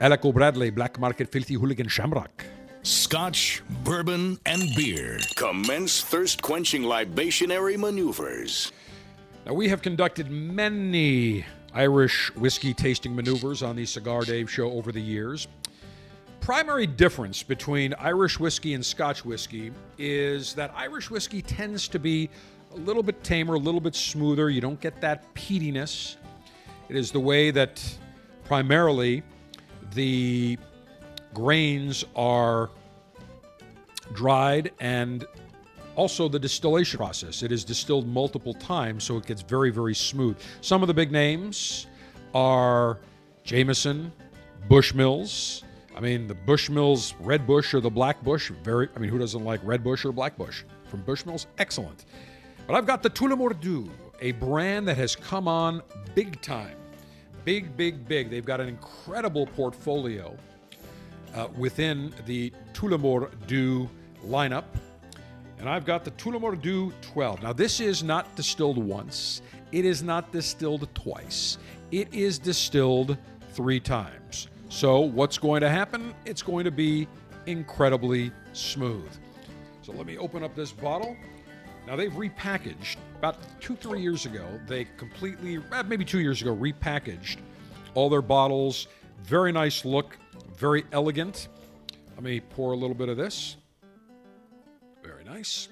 [0.00, 2.46] Alec O'Bradley Black Market Filthy Hooligan Shamrock.
[2.82, 5.20] Scotch, bourbon, and beer.
[5.36, 8.72] Commence thirst quenching libationary maneuvers.
[9.44, 11.44] Now, we have conducted many
[11.74, 15.46] Irish whiskey tasting maneuvers on the Cigar Dave show over the years.
[16.40, 22.30] Primary difference between Irish whiskey and Scotch whiskey is that Irish whiskey tends to be
[22.72, 24.50] a little bit tamer, a little bit smoother.
[24.50, 26.16] You don't get that peatiness.
[26.88, 27.82] It is the way that
[28.44, 29.22] primarily
[29.94, 30.58] the
[31.34, 32.70] grains are
[34.12, 35.24] dried and
[35.96, 37.42] also the distillation process.
[37.42, 40.36] It is distilled multiple times, so it gets very, very smooth.
[40.60, 41.86] Some of the big names
[42.34, 42.98] are
[43.44, 44.12] Jameson,
[44.68, 45.62] Bushmills.
[45.96, 48.50] I mean, the Bushmills Red Bush or the Black Bush.
[48.62, 48.88] Very.
[48.94, 51.46] I mean, who doesn't like Red Bush or Black Bush from Bushmills?
[51.58, 52.04] Excellent.
[52.70, 53.90] But I've got the Tullamore
[54.20, 55.82] a brand that has come on
[56.14, 56.76] big time.
[57.44, 58.30] Big, big, big.
[58.30, 60.36] They've got an incredible portfolio
[61.34, 62.52] uh, within the
[63.48, 63.90] Dew
[64.24, 64.62] lineup.
[65.58, 67.42] And I've got the Dew 12.
[67.42, 69.42] Now, this is not distilled once,
[69.72, 71.58] it is not distilled twice,
[71.90, 73.18] it is distilled
[73.52, 74.46] three times.
[74.68, 76.14] So, what's going to happen?
[76.24, 77.08] It's going to be
[77.46, 79.10] incredibly smooth.
[79.82, 81.16] So, let me open up this bottle.
[81.90, 84.46] Now, they've repackaged about two, three years ago.
[84.68, 87.38] They completely, uh, maybe two years ago, repackaged
[87.94, 88.86] all their bottles.
[89.24, 90.16] Very nice look,
[90.56, 91.48] very elegant.
[92.14, 93.56] Let me pour a little bit of this.
[95.02, 95.68] Very nice.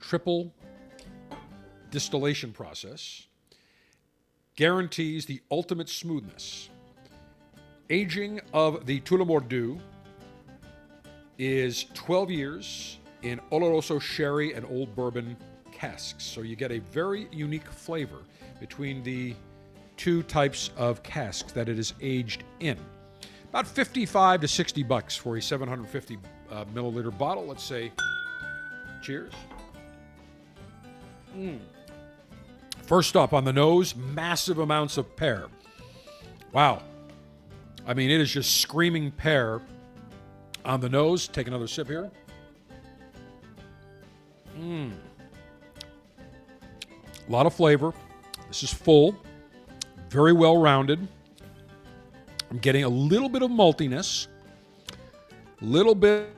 [0.00, 0.52] Triple
[1.92, 3.28] distillation process
[4.56, 6.70] guarantees the ultimate smoothness.
[7.88, 9.78] Aging of the Tullamore Dew
[11.38, 15.36] is 12 years in Oloroso sherry and old bourbon
[15.72, 16.24] casks.
[16.24, 18.18] So you get a very unique flavor
[18.58, 19.34] between the
[19.96, 22.78] two types of casks that it is aged in.
[23.50, 26.18] About 55 to 60 bucks for a 750
[26.50, 27.46] uh, milliliter bottle.
[27.46, 27.92] Let's say
[29.02, 29.32] cheers.
[31.36, 31.58] Mm.
[32.82, 35.46] First up on the nose, massive amounts of pear.
[36.52, 36.82] Wow.
[37.86, 39.60] I mean, it is just screaming pear
[40.64, 41.28] on the nose.
[41.28, 42.10] Take another sip here.
[44.60, 44.92] Mmm.
[47.28, 47.94] A lot of flavor.
[48.48, 49.16] This is full,
[50.08, 51.06] very well rounded.
[52.50, 54.26] I'm getting a little bit of maltiness,
[55.60, 56.28] a little bit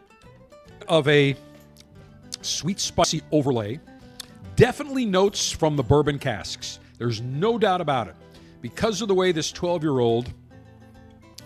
[0.86, 1.34] of a
[2.42, 3.80] sweet, spicy overlay.
[4.56, 6.78] Definitely notes from the bourbon casks.
[6.98, 8.14] There's no doubt about it.
[8.60, 10.32] Because of the way this 12 year old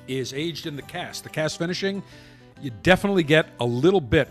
[0.08, 2.02] is aged in the cask, the cask finishing,
[2.60, 4.28] you definitely get a little bit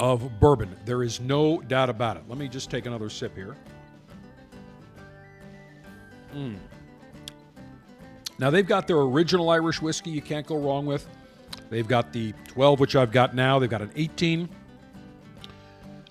[0.00, 0.74] of bourbon.
[0.84, 2.22] There is no doubt about it.
[2.28, 3.56] Let me just take another sip here.
[6.34, 6.56] Mm.
[8.38, 11.06] Now, they've got their original Irish whiskey you can't go wrong with.
[11.70, 13.58] They've got the 12, which I've got now.
[13.58, 14.48] They've got an 18.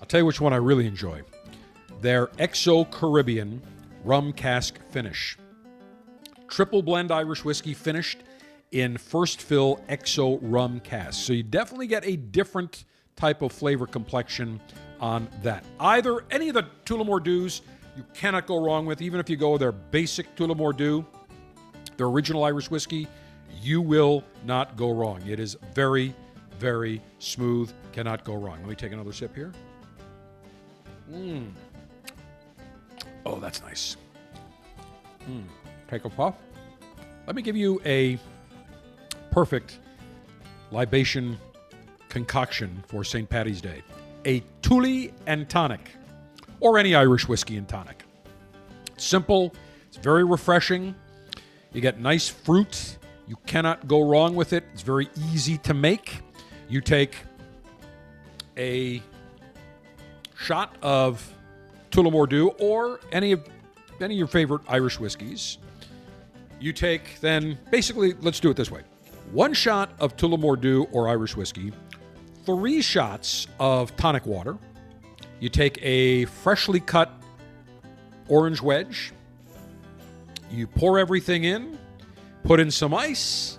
[0.00, 1.22] I'll tell you which one I really enjoy.
[2.00, 3.62] Their XO Caribbean
[4.04, 5.36] rum cask finish.
[6.48, 8.18] Triple blend Irish whiskey finished
[8.72, 11.24] in first fill XO rum cask.
[11.26, 12.84] So you definitely get a different
[13.18, 14.60] type of flavor complexion
[15.00, 15.64] on that.
[15.80, 17.62] Either any of the Tullamore Dews
[17.96, 21.04] you cannot go wrong with, even if you go their basic Tullamore Dew,
[21.96, 23.08] their original Irish whiskey,
[23.60, 25.20] you will not go wrong.
[25.26, 26.14] It is very,
[26.60, 27.72] very smooth.
[27.92, 28.58] Cannot go wrong.
[28.60, 29.52] Let me take another sip here.
[31.10, 31.50] Mmm.
[33.26, 33.96] Oh, that's nice.
[35.28, 35.44] Mm.
[35.90, 36.36] Take a puff.
[37.26, 38.16] Let me give you a
[39.32, 39.80] perfect
[40.70, 41.36] libation
[42.08, 43.28] concoction for St.
[43.28, 43.82] Patty's Day
[44.26, 45.90] a Tully and tonic,
[46.60, 48.04] or any Irish whiskey and tonic.
[48.96, 49.54] simple,
[49.86, 50.94] it's very refreshing.
[51.72, 52.98] You get nice fruit.
[53.26, 54.64] You cannot go wrong with it.
[54.72, 56.20] It's very easy to make.
[56.68, 57.14] You take
[58.56, 59.02] a
[60.36, 61.32] shot of
[61.90, 63.46] Tullamore or any of
[64.00, 65.58] any of your favorite Irish whiskeys.
[66.60, 68.82] You take then basically let's do it this way.
[69.32, 71.72] One shot of Tullamore or Irish whiskey,
[72.48, 74.56] three shots of tonic water.
[75.38, 77.12] You take a freshly cut
[78.26, 79.12] orange wedge.
[80.50, 81.78] You pour everything in,
[82.44, 83.58] put in some ice,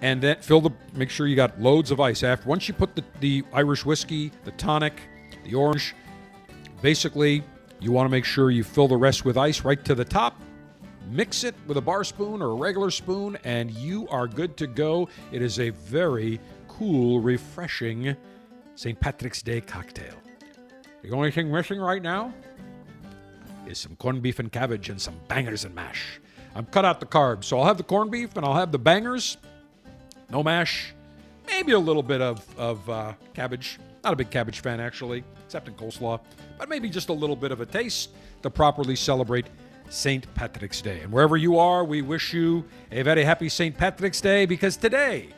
[0.00, 2.96] and then fill the make sure you got loads of ice after once you put
[2.96, 5.00] the, the irish whiskey the tonic
[5.44, 5.94] the orange
[6.82, 7.42] basically
[7.80, 10.40] you want to make sure you fill the rest with ice right to the top
[11.10, 14.66] mix it with a bar spoon or a regular spoon and you are good to
[14.66, 15.08] go.
[15.32, 18.16] It is a very cool refreshing
[18.74, 20.14] st patrick's day cocktail.
[21.02, 22.32] The only thing missing right now
[23.66, 26.20] is some corned beef and cabbage and some bangers and mash.
[26.54, 28.78] I'm cut out the carbs so i'll have the corned beef and i'll have the
[28.78, 29.36] bangers.
[30.30, 30.94] No mash,
[31.46, 33.78] maybe a little bit of, of uh, cabbage.
[34.02, 36.20] Not a big cabbage fan, actually, except in coleslaw,
[36.58, 38.10] but maybe just a little bit of a taste
[38.42, 39.46] to properly celebrate
[39.88, 40.32] St.
[40.34, 41.00] Patrick's Day.
[41.00, 43.76] And wherever you are, we wish you a very happy St.
[43.76, 45.28] Patrick's Day because today,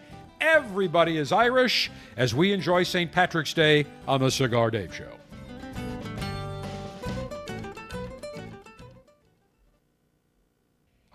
[0.41, 3.11] everybody is Irish as we enjoy St.
[3.11, 5.13] Patrick's Day on the Cigar Dave Show.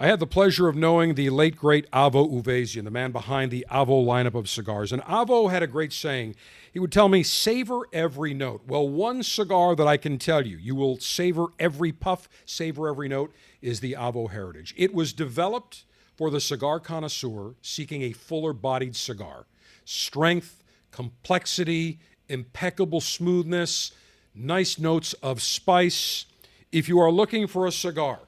[0.02, 3.68] I had the pleasure of knowing the late, great Avo Uvezian, the man behind the
[3.70, 4.92] Avo lineup of cigars.
[4.92, 6.36] And Avo had a great saying.
[6.72, 8.62] He would tell me, savor every note.
[8.66, 13.10] Well, one cigar that I can tell you, you will savor every puff, savor every
[13.10, 14.74] note, is the Avo Heritage.
[14.78, 15.84] It was developed
[16.16, 19.48] for the cigar connoisseur seeking a fuller bodied cigar.
[19.84, 22.00] Strength, complexity,
[22.30, 23.92] impeccable smoothness,
[24.34, 26.26] nice notes of spice.
[26.72, 28.20] If you are looking for a cigar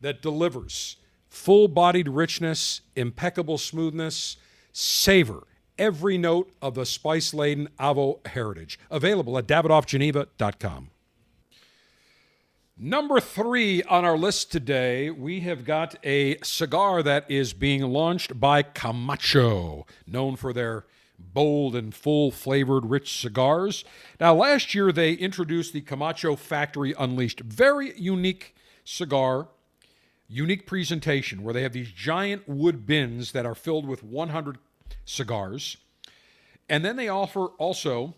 [0.00, 0.96] that delivers,
[1.28, 4.36] full bodied richness, impeccable smoothness,
[4.72, 5.48] savor
[5.80, 8.78] every note of the spice laden Avo heritage.
[8.90, 10.90] Available at davidoffgeneva.com.
[12.82, 18.38] Number three on our list today, we have got a cigar that is being launched
[18.38, 20.86] by Camacho, known for their
[21.18, 23.84] bold and full flavored rich cigars.
[24.18, 27.40] Now, last year they introduced the Camacho Factory Unleashed.
[27.40, 28.54] Very unique
[28.84, 29.48] cigar
[30.30, 34.58] unique presentation where they have these giant wood bins that are filled with 100
[35.04, 35.76] cigars.
[36.68, 38.14] And then they offer also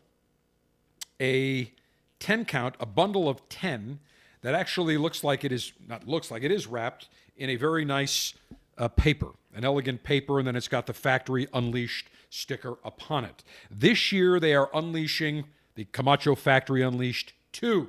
[1.20, 1.72] a
[2.20, 3.98] 10 count, a bundle of 10
[4.42, 7.84] that actually looks like it is, not looks like, it is wrapped in a very
[7.84, 8.34] nice
[8.76, 13.44] uh, paper, an elegant paper, and then it's got the Factory Unleashed sticker upon it.
[13.70, 15.44] This year they are unleashing
[15.74, 17.88] the Camacho Factory Unleashed 2,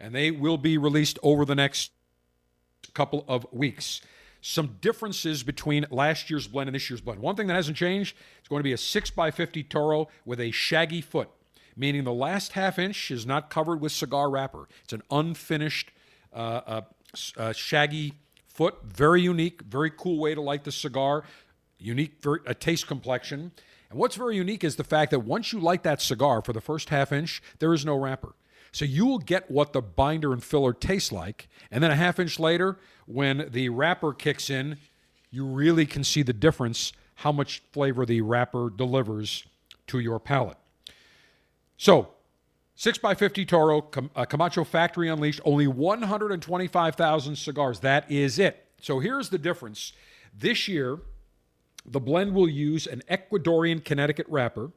[0.00, 1.90] and they will be released over the next
[2.94, 4.00] couple of weeks.
[4.48, 7.18] Some differences between last year's blend and this year's blend.
[7.18, 11.00] One thing that hasn't changed, it's going to be a 6x50 Toro with a shaggy
[11.00, 11.28] foot,
[11.76, 14.68] meaning the last half inch is not covered with cigar wrapper.
[14.84, 15.90] It's an unfinished
[16.32, 16.80] uh, uh,
[17.36, 18.12] uh, shaggy
[18.46, 18.76] foot.
[18.84, 21.24] Very unique, very cool way to light the cigar.
[21.80, 23.50] Unique very, a taste complexion.
[23.90, 26.60] And what's very unique is the fact that once you light that cigar for the
[26.60, 28.36] first half inch, there is no wrapper.
[28.76, 31.48] So you will get what the binder and filler tastes like.
[31.70, 34.76] And then a half inch later, when the wrapper kicks in,
[35.30, 39.44] you really can see the difference how much flavor the wrapper delivers
[39.86, 40.58] to your palate.
[41.78, 42.08] So,
[42.76, 47.80] 6x50 Toro, uh, Camacho Factory Unleashed, only 125,000 cigars.
[47.80, 48.66] That is it.
[48.82, 49.94] So, here's the difference.
[50.38, 50.98] This year,
[51.86, 54.70] the blend will use an Ecuadorian Connecticut wrapper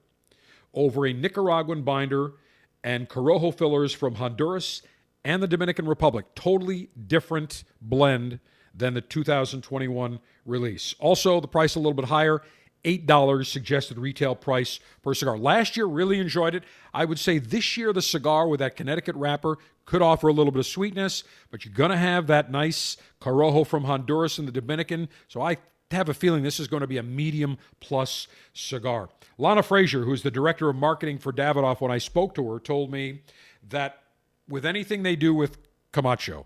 [0.74, 2.36] over a Nicaraguan binder
[2.84, 4.82] and Corojo fillers from Honduras
[5.24, 6.26] and the Dominican Republic.
[6.36, 8.40] Totally different blend
[8.74, 10.96] than the 2021 release.
[11.00, 12.42] Also, the price a little bit higher.
[12.86, 15.38] $8 suggested retail price per cigar.
[15.38, 16.64] Last year, really enjoyed it.
[16.94, 20.52] I would say this year, the cigar with that Connecticut wrapper could offer a little
[20.52, 24.52] bit of sweetness, but you're going to have that nice Corojo from Honduras and the
[24.52, 25.10] Dominican.
[25.28, 25.58] So I
[25.92, 29.10] have a feeling this is going to be a medium plus cigar.
[29.38, 32.92] Lana Frazier, who's the director of marketing for Davidoff, when I spoke to her, told
[32.92, 33.22] me
[33.70, 34.04] that
[34.48, 35.58] with anything they do with
[35.92, 36.46] Camacho,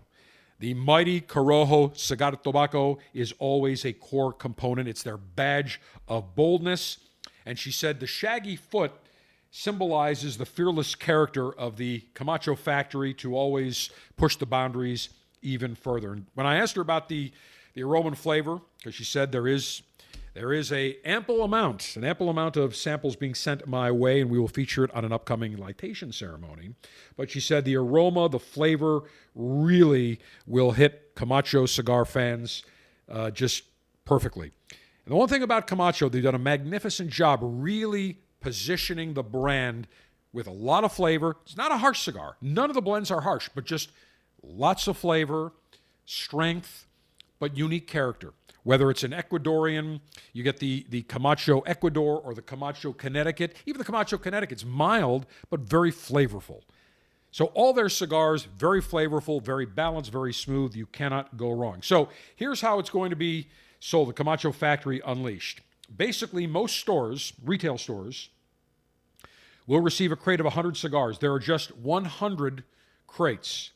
[0.60, 4.88] the mighty Corojo Cigar Tobacco is always a core component.
[4.88, 6.98] It's their badge of boldness.
[7.44, 8.92] And she said the shaggy foot
[9.50, 15.10] symbolizes the fearless character of the Camacho factory to always push the boundaries
[15.42, 16.12] even further.
[16.12, 17.30] And when I asked her about the,
[17.74, 19.82] the aroma and flavor, because she said there is
[20.34, 24.28] there is a ample amount, an ample amount of samples being sent my way, and
[24.30, 26.74] we will feature it on an upcoming lightation ceremony.
[27.16, 29.02] But she said the aroma, the flavor,
[29.36, 32.64] really will hit Camacho cigar fans
[33.08, 33.62] uh, just
[34.04, 34.50] perfectly.
[35.04, 39.86] And the one thing about Camacho, they've done a magnificent job really positioning the brand
[40.32, 41.36] with a lot of flavor.
[41.44, 42.36] It's not a harsh cigar.
[42.42, 43.92] None of the blends are harsh, but just
[44.42, 45.52] lots of flavor,
[46.04, 46.86] strength,
[47.44, 48.32] but unique character
[48.64, 50.00] whether it's an Ecuadorian,
[50.32, 53.56] you get the, the Camacho Ecuador or the Camacho Connecticut.
[53.66, 56.62] Even the Camacho Connecticut's mild, but very flavorful.
[57.30, 60.74] So all their cigars, very flavorful, very balanced, very smooth.
[60.74, 61.82] You cannot go wrong.
[61.82, 63.48] So here's how it's going to be
[63.80, 65.60] sold, the Camacho Factory Unleashed.
[65.94, 68.30] Basically, most stores, retail stores,
[69.66, 71.18] will receive a crate of 100 cigars.
[71.18, 72.64] There are just 100
[73.06, 73.72] crates.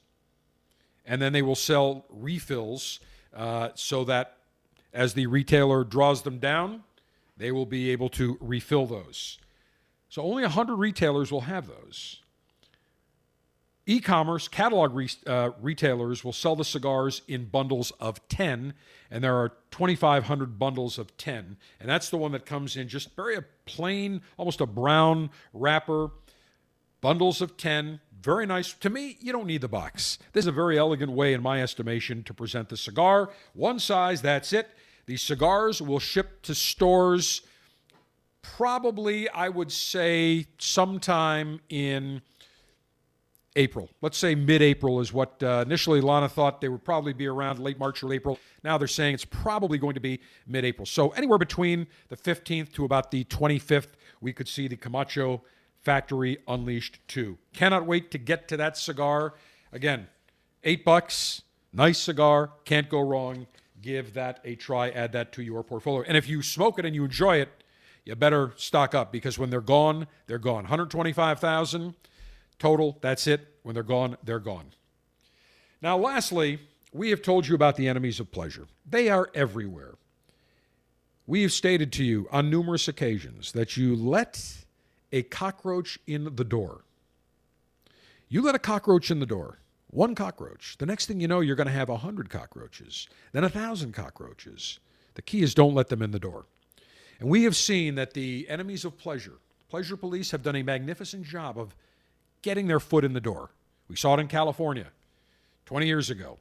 [1.05, 3.01] And then they will sell refills
[3.39, 4.37] uh, so that
[4.93, 6.83] as the retailer draws them down,
[7.37, 9.39] they will be able to refill those.
[10.09, 12.21] So only 100 retailers will have those.
[13.87, 18.75] E commerce catalog re- uh, retailers will sell the cigars in bundles of 10,
[19.11, 21.57] and there are 2,500 bundles of 10.
[21.81, 26.11] And that's the one that comes in just very a plain, almost a brown wrapper,
[27.01, 28.01] bundles of 10.
[28.21, 28.73] Very nice.
[28.75, 30.19] To me, you don't need the box.
[30.33, 33.31] This is a very elegant way, in my estimation, to present the cigar.
[33.55, 34.69] One size, that's it.
[35.07, 37.43] The cigars will ship to stores
[38.43, 42.23] probably, I would say, sometime in
[43.57, 43.91] April.
[44.01, 47.59] Let's say mid April is what uh, initially Lana thought they would probably be around
[47.59, 48.39] late March or April.
[48.63, 50.87] Now they're saying it's probably going to be mid April.
[50.87, 53.89] So anywhere between the 15th to about the 25th,
[54.21, 55.43] we could see the Camacho
[55.83, 57.39] Factory Unleashed 2.
[57.53, 59.35] Cannot wait to get to that cigar.
[59.73, 60.09] Again,
[60.65, 63.47] eight bucks, nice cigar, can't go wrong
[63.83, 66.05] give that a try, add that to your portfolio.
[66.07, 67.49] And if you smoke it and you enjoy it,
[68.05, 70.65] you better stock up because when they're gone, they're gone.
[70.65, 71.95] 125,000
[72.59, 73.55] total, that's it.
[73.63, 74.73] When they're gone, they're gone.
[75.83, 76.61] Now, lastly,
[76.93, 78.67] we have told you about the enemies of pleasure.
[78.89, 79.95] They are everywhere.
[81.27, 84.65] We have stated to you on numerous occasions that you let
[85.13, 86.85] a cockroach in the door.
[88.29, 89.59] You let a cockroach in the door
[89.91, 90.77] one cockroach.
[90.79, 94.79] The next thing you know, you're going to have 100 cockroaches, then 1,000 cockroaches.
[95.15, 96.47] The key is don't let them in the door.
[97.19, 99.39] And we have seen that the enemies of pleasure,
[99.69, 101.75] pleasure police, have done a magnificent job of
[102.43, 103.51] getting their foot in the door.
[103.89, 104.89] We saw it in California
[105.67, 106.39] 20 years ago.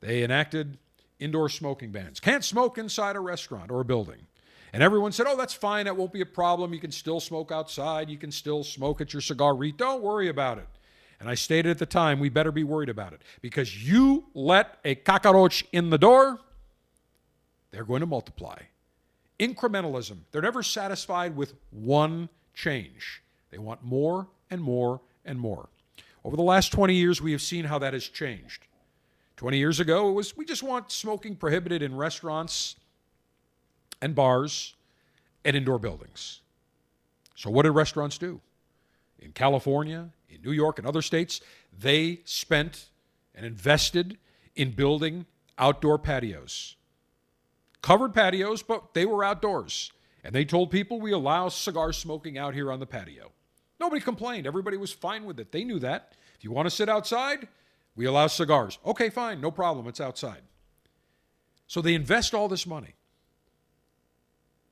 [0.00, 0.78] They enacted
[1.18, 2.18] indoor smoking bans.
[2.18, 4.26] Can't smoke inside a restaurant or a building.
[4.72, 5.86] And everyone said, oh, that's fine.
[5.86, 6.72] That won't be a problem.
[6.72, 8.08] You can still smoke outside.
[8.08, 9.76] You can still smoke at your cigar reet.
[9.76, 10.68] Don't worry about it.
[11.18, 14.78] And I stated at the time, we better be worried about it because you let
[14.84, 16.40] a cockroach in the door,
[17.70, 18.56] they're going to multiply.
[19.38, 23.22] Incrementalism, they're never satisfied with one change.
[23.50, 25.68] They want more and more and more.
[26.24, 28.66] Over the last 20 years, we have seen how that has changed.
[29.36, 32.76] 20 years ago, it was we just want smoking prohibited in restaurants
[34.00, 34.74] and bars
[35.44, 36.40] and indoor buildings.
[37.34, 38.40] So, what did restaurants do?
[39.18, 41.40] In California, in New York and other states,
[41.78, 42.86] they spent
[43.34, 44.18] and invested
[44.54, 45.26] in building
[45.58, 46.76] outdoor patios.
[47.82, 49.92] Covered patios, but they were outdoors.
[50.22, 53.32] And they told people we allow cigar smoking out here on the patio.
[53.78, 54.46] Nobody complained.
[54.46, 55.52] Everybody was fine with it.
[55.52, 56.12] They knew that.
[56.36, 57.48] If you want to sit outside,
[57.96, 58.78] we allow cigars.
[58.84, 59.86] Okay, fine, no problem.
[59.86, 60.42] It's outside.
[61.66, 62.94] So they invest all this money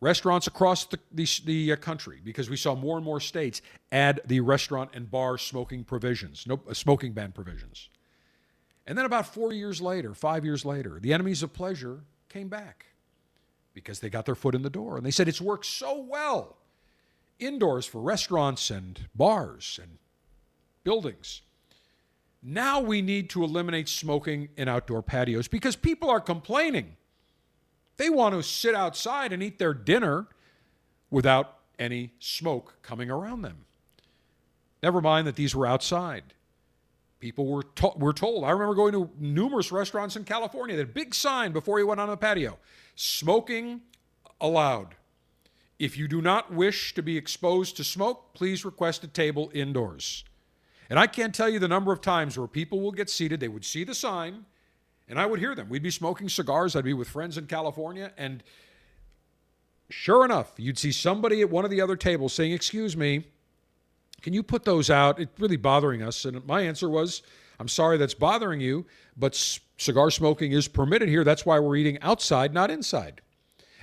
[0.01, 4.21] restaurants across the, the, the, uh, country because we saw more and more states add
[4.27, 7.89] the restaurant and bar smoking provisions, no uh, smoking ban provisions.
[8.87, 12.87] And then about four years later, five years later, the enemies of pleasure came back
[13.75, 16.57] because they got their foot in the door and they said it's worked so well
[17.39, 19.99] indoors for restaurants and bars and
[20.85, 21.43] buildings.
[22.43, 26.97] now we need to eliminate smoking in outdoor patios because people are complaining.
[27.99, 30.29] They want to sit outside and eat their dinner
[31.11, 33.67] without any smoke coming around them.
[34.83, 36.35] Never mind that these were outside.
[37.21, 38.45] People were, to- were told.
[38.45, 42.09] I remember going to numerous restaurants in California that big sign before you went on
[42.09, 42.59] the patio
[42.95, 43.81] smoking
[44.41, 44.95] allowed.
[45.79, 50.25] If you do not wish to be exposed to smoke, please request a table indoors.
[50.91, 53.49] And I can't tell you the number of times where people will get seated, they
[53.49, 54.47] would see the sign,
[55.09, 55.69] and I would hear them.
[55.69, 58.43] We'd be smoking cigars, I'd be with friends in California, and
[59.91, 63.25] sure enough, you'd see somebody at one of the other tables saying, Excuse me,
[64.21, 65.21] can you put those out?
[65.21, 66.25] It's really bothering us.
[66.25, 67.23] And my answer was,
[67.61, 68.87] I'm sorry that's bothering you,
[69.17, 69.35] but
[69.77, 71.25] cigar smoking is permitted here.
[71.25, 73.21] That's why we're eating outside, not inside.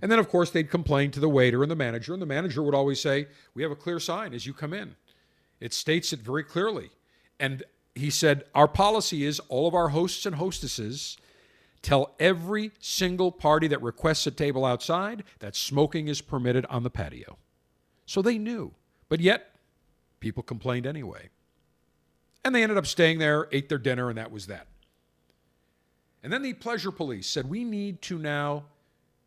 [0.01, 2.61] And then, of course, they'd complain to the waiter and the manager, and the manager
[2.61, 4.95] would always say, We have a clear sign as you come in.
[5.59, 6.89] It states it very clearly.
[7.39, 7.63] And
[7.95, 11.17] he said, Our policy is all of our hosts and hostesses
[11.81, 16.89] tell every single party that requests a table outside that smoking is permitted on the
[16.89, 17.37] patio.
[18.05, 18.73] So they knew.
[19.07, 19.51] But yet,
[20.19, 21.29] people complained anyway.
[22.43, 24.67] And they ended up staying there, ate their dinner, and that was that.
[26.21, 28.65] And then the pleasure police said, We need to now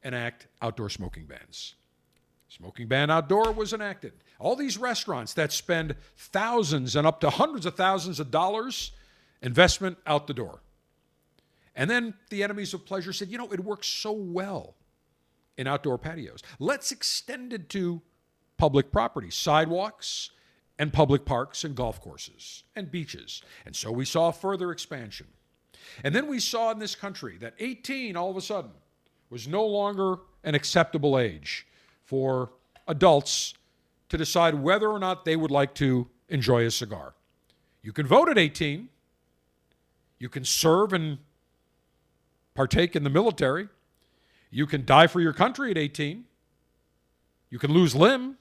[0.02, 1.74] enact outdoor smoking bans.
[2.48, 4.12] Smoking ban outdoor was enacted.
[4.38, 8.92] All these restaurants that spend thousands and up to hundreds of thousands of dollars
[9.42, 10.60] investment out the door.
[11.76, 14.74] And then the enemies of pleasure said, you know, it works so well
[15.56, 16.42] in outdoor patios.
[16.58, 18.00] Let's extend it to
[18.56, 20.30] public property, sidewalks,
[20.78, 23.42] and public parks and golf courses and beaches.
[23.66, 25.26] And so we saw further expansion.
[26.02, 28.70] And then we saw in this country that 18 all of a sudden
[29.30, 31.66] was no longer an acceptable age
[32.08, 32.50] for
[32.86, 33.52] adults
[34.08, 37.14] to decide whether or not they would like to enjoy a cigar.
[37.82, 38.88] You can vote at 18.
[40.18, 41.18] You can serve and
[42.54, 43.68] partake in the military.
[44.50, 46.24] You can die for your country at 18.
[47.50, 48.38] You can lose limb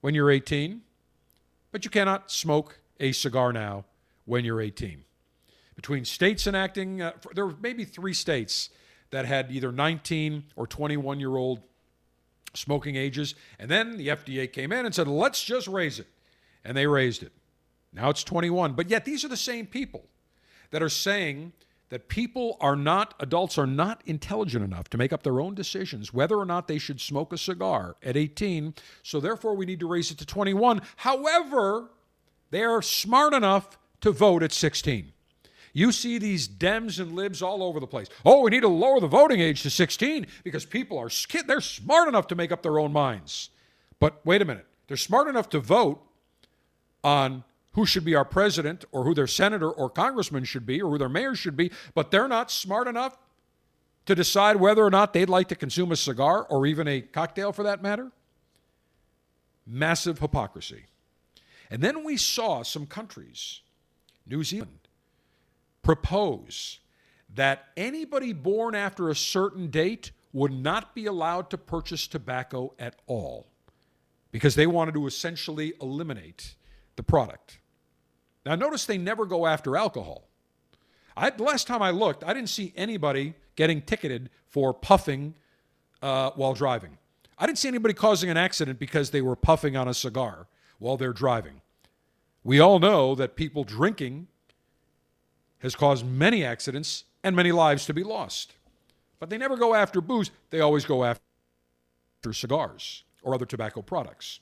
[0.00, 0.82] when you're 18.
[1.72, 3.86] But you cannot smoke a cigar now
[4.24, 5.02] when you're 18.
[5.74, 8.70] Between states enacting, uh, there were maybe three states
[9.10, 11.62] that had either 19 or 21 year old
[12.56, 13.34] smoking ages.
[13.58, 16.08] And then the FDA came in and said, let's just raise it.
[16.64, 17.32] And they raised it.
[17.92, 18.74] Now it's 21.
[18.74, 20.04] But yet these are the same people
[20.70, 21.52] that are saying
[21.88, 26.12] that people are not, adults are not intelligent enough to make up their own decisions
[26.12, 28.74] whether or not they should smoke a cigar at 18.
[29.02, 30.82] So therefore, we need to raise it to 21.
[30.96, 31.90] However,
[32.50, 35.12] they are smart enough to vote at 16.
[35.76, 38.08] You see these Dems and libs all over the place.
[38.24, 41.10] Oh, we need to lower the voting age to 16 because people are
[41.46, 43.50] they're smart enough to make up their own minds.
[44.00, 44.64] But wait a minute.
[44.88, 46.00] They're smart enough to vote
[47.04, 50.92] on who should be our president or who their senator or congressman should be or
[50.92, 53.18] who their mayor should be, but they're not smart enough
[54.06, 57.52] to decide whether or not they'd like to consume a cigar or even a cocktail
[57.52, 58.10] for that matter.
[59.66, 60.86] Massive hypocrisy.
[61.70, 63.60] And then we saw some countries,
[64.26, 64.85] New Zealand,
[65.86, 66.80] propose
[67.32, 72.96] that anybody born after a certain date would not be allowed to purchase tobacco at
[73.06, 73.46] all
[74.32, 76.56] because they wanted to essentially eliminate
[76.96, 77.60] the product.
[78.44, 80.26] Now, notice they never go after alcohol.
[81.16, 85.36] I, the last time I looked, I didn't see anybody getting ticketed for puffing
[86.02, 86.98] uh, while driving.
[87.38, 90.48] I didn't see anybody causing an accident because they were puffing on a cigar
[90.80, 91.60] while they're driving.
[92.42, 94.26] We all know that people drinking
[95.66, 98.52] has caused many accidents and many lives to be lost.
[99.18, 101.20] But they never go after booze, they always go after
[102.32, 104.40] cigars or other tobacco products.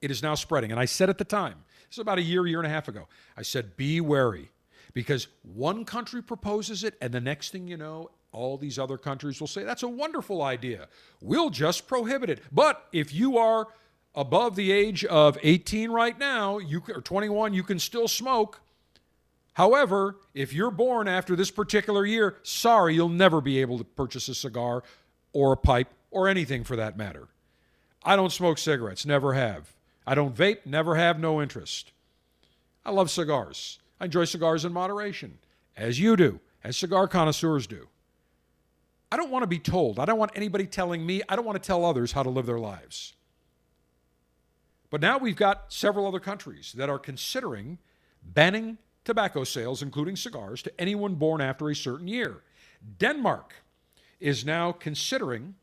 [0.00, 0.70] It is now spreading.
[0.70, 2.88] And I said at the time, this is about a year, year and a half
[2.88, 4.50] ago, I said, be wary
[4.92, 9.40] because one country proposes it, and the next thing you know, all these other countries
[9.40, 10.88] will say, that's a wonderful idea.
[11.20, 12.42] We'll just prohibit it.
[12.52, 13.68] But if you are
[14.14, 18.60] above the age of 18 right now, you or 21, you can still smoke.
[19.54, 24.28] However, if you're born after this particular year, sorry, you'll never be able to purchase
[24.28, 24.82] a cigar
[25.32, 27.28] or a pipe or anything for that matter.
[28.02, 29.72] I don't smoke cigarettes, never have.
[30.06, 31.92] I don't vape, never have, no interest.
[32.84, 33.78] I love cigars.
[34.00, 35.38] I enjoy cigars in moderation,
[35.76, 37.88] as you do, as cigar connoisseurs do.
[39.10, 40.00] I don't want to be told.
[40.00, 41.22] I don't want anybody telling me.
[41.28, 43.14] I don't want to tell others how to live their lives.
[44.90, 47.78] But now we've got several other countries that are considering
[48.22, 52.42] banning tobacco sales, including cigars, to anyone born after a certain year.
[52.98, 53.54] Denmark
[54.20, 55.54] is now considering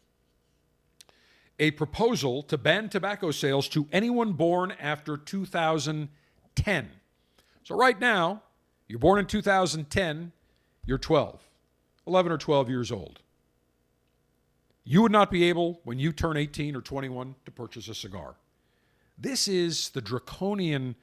[1.59, 6.89] a proposal to ban tobacco sales to anyone born after 2010.
[7.63, 8.41] So, right now,
[8.91, 10.33] You're born in 2010,
[10.85, 11.39] you're 12,
[12.05, 13.21] 11 or 12 years old.
[14.83, 18.35] You would not be able, when you turn 18 or 21, to purchase a cigar.
[19.17, 20.95] This is the draconian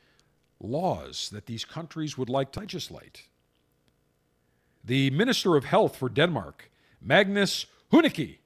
[0.60, 3.28] laws that these countries would like to legislate.
[4.84, 8.38] The Minister of Health for Denmark, Magnus Heunicke,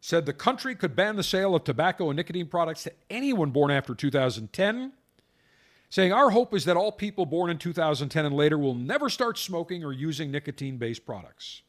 [0.00, 3.70] said the country could ban the sale of tobacco and nicotine products to anyone born
[3.70, 4.92] after 2010,
[5.90, 9.38] saying, Our hope is that all people born in 2010 and later will never start
[9.38, 11.62] smoking or using nicotine based products.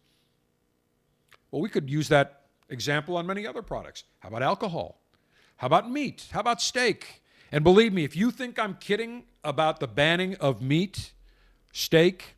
[1.52, 4.06] Well, we could use that example on many other products.
[4.20, 5.02] How about alcohol?
[5.58, 6.28] How about meat?
[6.32, 7.21] How about steak?
[7.52, 11.12] And believe me, if you think I'm kidding about the banning of meat,
[11.74, 12.36] steak,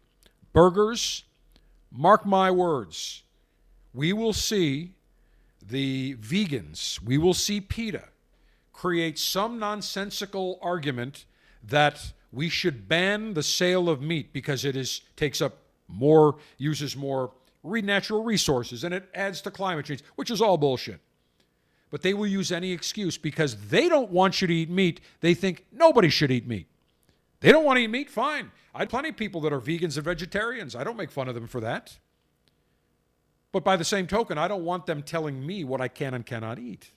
[0.53, 1.23] burgers,
[1.91, 3.23] mark my words,
[3.93, 4.95] we will see
[5.61, 8.05] the vegans, we will see PETA
[8.73, 11.25] create some nonsensical argument
[11.63, 16.97] that we should ban the sale of meat because it is takes up more uses
[16.97, 17.31] more
[17.63, 20.99] natural resources and it adds to climate change, which is all bullshit.
[21.93, 24.99] But they will use any excuse because they don't want you to eat meat.
[25.21, 26.65] They think nobody should eat meat.
[27.39, 28.49] They don't want to eat meat, fine.
[28.73, 30.75] I have plenty of people that are vegans and vegetarians.
[30.75, 31.99] I don't make fun of them for that.
[33.51, 36.25] But by the same token, I don't want them telling me what I can and
[36.25, 36.89] cannot eat.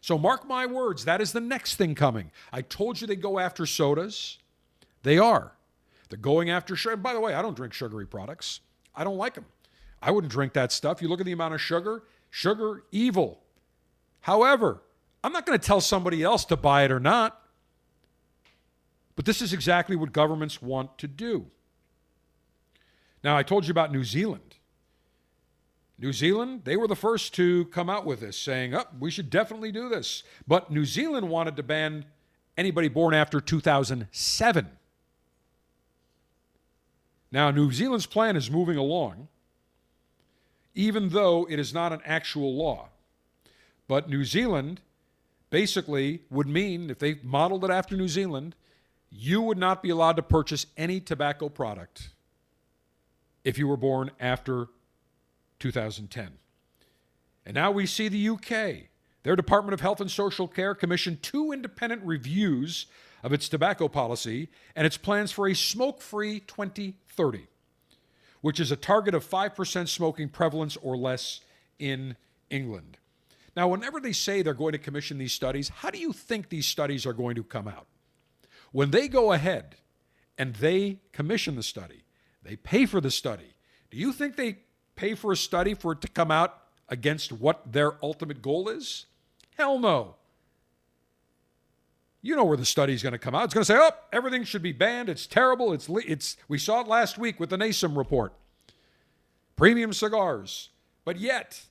[0.00, 2.30] So mark my words, that is the next thing coming.
[2.52, 4.38] I told you they go after sodas.
[5.02, 5.50] They are.
[6.10, 6.94] They're going after sugar.
[6.94, 8.60] By the way, I don't drink sugary products.
[8.94, 9.46] I don't like them.
[10.00, 11.02] I wouldn't drink that stuff.
[11.02, 13.40] You look at the amount of sugar, sugar, evil.
[14.20, 14.82] However,
[15.22, 17.40] I'm not going to tell somebody else to buy it or not.
[19.16, 21.46] But this is exactly what governments want to do.
[23.24, 24.54] Now, I told you about New Zealand.
[25.98, 29.28] New Zealand, they were the first to come out with this, saying, oh, we should
[29.28, 30.22] definitely do this.
[30.46, 32.04] But New Zealand wanted to ban
[32.56, 34.68] anybody born after 2007.
[37.32, 39.26] Now, New Zealand's plan is moving along,
[40.76, 42.88] even though it is not an actual law.
[43.88, 44.82] But New Zealand
[45.50, 48.54] basically would mean, if they modeled it after New Zealand,
[49.10, 52.10] you would not be allowed to purchase any tobacco product
[53.44, 54.68] if you were born after
[55.58, 56.32] 2010.
[57.46, 58.88] And now we see the UK.
[59.22, 62.86] Their Department of Health and Social Care commissioned two independent reviews
[63.22, 67.46] of its tobacco policy and its plans for a smoke free 2030,
[68.42, 71.40] which is a target of 5% smoking prevalence or less
[71.78, 72.16] in
[72.50, 72.97] England.
[73.58, 76.64] Now, whenever they say they're going to commission these studies, how do you think these
[76.64, 77.88] studies are going to come out?
[78.70, 79.74] When they go ahead
[80.38, 82.04] and they commission the study,
[82.44, 83.54] they pay for the study,
[83.90, 84.58] do you think they
[84.94, 86.56] pay for a study for it to come out
[86.88, 89.06] against what their ultimate goal is?
[89.56, 90.14] Hell no.
[92.22, 93.46] You know where the study is going to come out.
[93.46, 95.08] It's going to say, "Oh, everything should be banned.
[95.08, 95.72] It's terrible.
[95.72, 98.34] It's it's we saw it last week with the NASEM report.
[99.56, 100.68] Premium cigars."
[101.04, 101.62] But yet,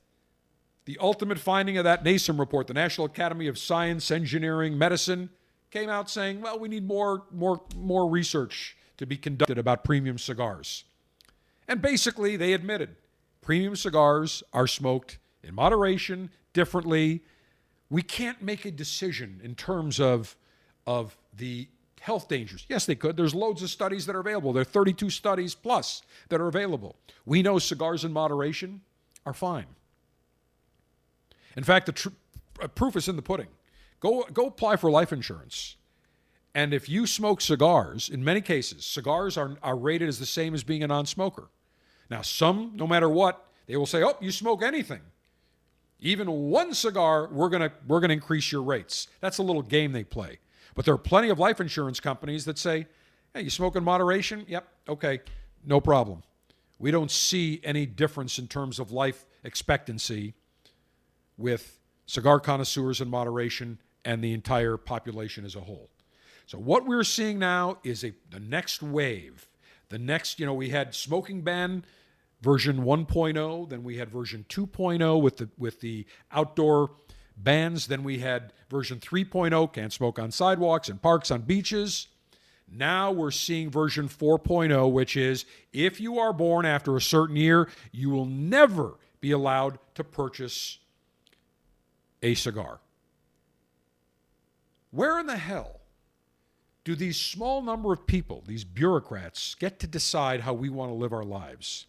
[0.88, 5.30] the ultimate finding of that NASEM report, the National Academy of Science, Engineering, Medicine,
[5.70, 10.18] came out saying, "Well, we need more more more research to be conducted about premium
[10.18, 10.86] cigars."
[11.68, 12.96] And basically, they admitted
[13.48, 17.24] Premium cigars are smoked in moderation, differently.
[17.90, 20.36] We can't make a decision in terms of,
[20.86, 21.70] of the
[22.02, 22.66] health dangers.
[22.68, 23.16] Yes, they could.
[23.16, 24.52] There's loads of studies that are available.
[24.52, 26.98] There are 32 studies plus that are available.
[27.26, 28.82] We know cigars in moderation
[29.26, 29.68] are fine.
[31.58, 32.10] In fact, the tr-
[32.62, 33.48] uh, proof is in the pudding.
[34.00, 35.76] Go, go apply for life insurance.
[36.54, 40.54] And if you smoke cigars, in many cases, cigars are, are rated as the same
[40.54, 41.50] as being a non smoker.
[42.10, 45.02] Now, some, no matter what, they will say, "Oh, you smoke anything,
[46.00, 50.06] even one cigar, we're gonna we're gonna increase your rates." That's a little game they
[50.06, 50.40] play.
[50.74, 52.88] But there are plenty of life insurance companies that say,
[53.34, 54.46] "Hey, you smoke in moderation?
[54.48, 55.20] Yep, okay,
[55.66, 56.24] no problem."
[56.80, 60.34] We don't see any difference in terms of life expectancy
[61.38, 65.90] with cigar connoisseurs in moderation and the entire population as a whole.
[66.46, 69.50] So what we're seeing now is a the next wave.
[69.90, 71.86] The next, you know, we had smoking ban
[72.42, 76.92] version 1.0, then we had version 2.0 with the with the outdoor
[77.36, 82.08] bans, then we had version 3.0, can't smoke on sidewalks and parks on beaches.
[82.70, 87.70] Now we're seeing version 4.0, which is if you are born after a certain year,
[87.92, 90.80] you will never be allowed to purchase
[92.28, 92.80] a cigar.
[94.92, 95.82] Where in the hell
[96.84, 100.96] do these small number of people, these bureaucrats, get to decide how we want to
[100.96, 101.88] live our lives?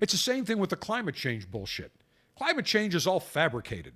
[0.00, 1.92] It's the same thing with the climate change bullshit.
[2.36, 3.92] Climate change is all fabricated.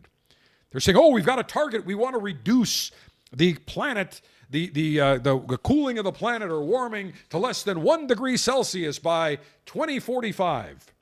[0.70, 1.86] They're saying, oh, we've got a target.
[1.86, 2.90] We want to reduce
[3.32, 4.20] the planet
[4.50, 8.06] the, the, uh, the, the cooling of the planet or warming to less than one
[8.06, 9.36] degree Celsius by
[9.66, 10.92] 2045.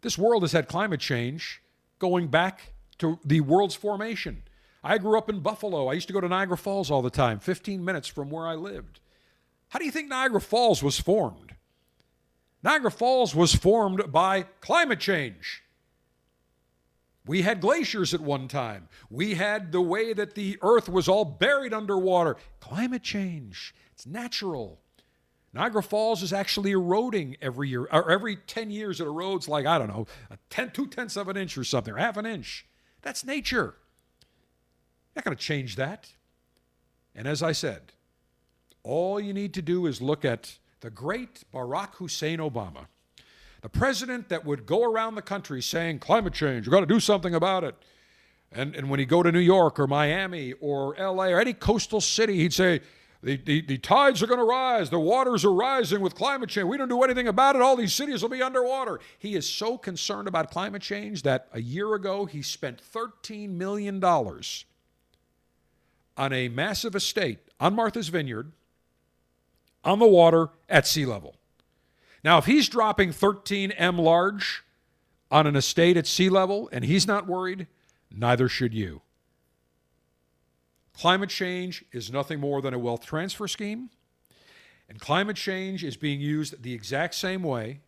[0.00, 1.60] This world has had climate change
[2.04, 4.42] going back to the world's formation.
[4.82, 5.88] I grew up in Buffalo.
[5.88, 8.56] I used to go to Niagara Falls all the time, 15 minutes from where I
[8.56, 9.00] lived.
[9.70, 11.54] How do you think Niagara Falls was formed?
[12.62, 15.62] Niagara Falls was formed by climate change.
[17.24, 18.88] We had glaciers at one time.
[19.08, 22.36] We had the way that the earth was all buried underwater.
[22.60, 23.74] Climate change.
[23.94, 24.78] It's natural.
[25.54, 29.78] Niagara Falls is actually eroding every year, or every 10 years it erodes like, I
[29.78, 32.66] don't know, a ten, two tenths of an inch or something, or half an inch.
[33.02, 33.76] That's nature.
[35.14, 36.12] You're Not going to change that.
[37.14, 37.92] And as I said,
[38.82, 42.86] all you need to do is look at the great Barack Hussein Obama,
[43.62, 46.98] the president that would go around the country saying, climate change, we've got to do
[46.98, 47.76] something about it.
[48.50, 52.00] And, and when he'd go to New York or Miami or LA or any coastal
[52.00, 52.80] city, he'd say,
[53.24, 54.90] the, the, the tides are going to rise.
[54.90, 56.66] The waters are rising with climate change.
[56.66, 57.62] We don't do anything about it.
[57.62, 59.00] All these cities will be underwater.
[59.18, 64.04] He is so concerned about climate change that a year ago he spent $13 million
[64.04, 64.34] on
[66.32, 68.52] a massive estate on Martha's Vineyard
[69.82, 71.36] on the water at sea level.
[72.22, 74.64] Now, if he's dropping 13 M large
[75.30, 77.68] on an estate at sea level and he's not worried,
[78.10, 79.00] neither should you.
[80.98, 83.90] Climate change is nothing more than a wealth transfer scheme,
[84.88, 87.80] and climate change is being used the exact same way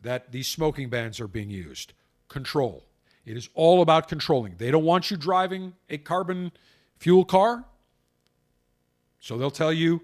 [0.00, 1.92] that these smoking bans are being used
[2.28, 2.84] control.
[3.24, 4.56] It is all about controlling.
[4.56, 6.52] They don't want you driving a carbon
[6.96, 7.64] fuel car.
[9.20, 10.02] So they'll tell you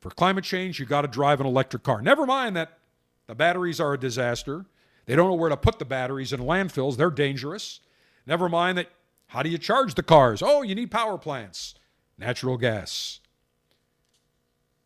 [0.00, 2.02] for climate change, you got to drive an electric car.
[2.02, 2.78] Never mind that
[3.26, 4.66] the batteries are a disaster.
[5.06, 7.80] They don't know where to put the batteries in landfills, they're dangerous.
[8.26, 8.88] Never mind that
[9.28, 10.42] how do you charge the cars?
[10.42, 11.74] Oh, you need power plants,
[12.18, 13.20] natural gas.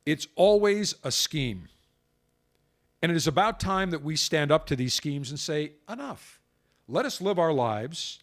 [0.07, 1.69] It's always a scheme.
[3.03, 6.41] And it is about time that we stand up to these schemes and say, enough.
[6.89, 8.21] Let us live our lives.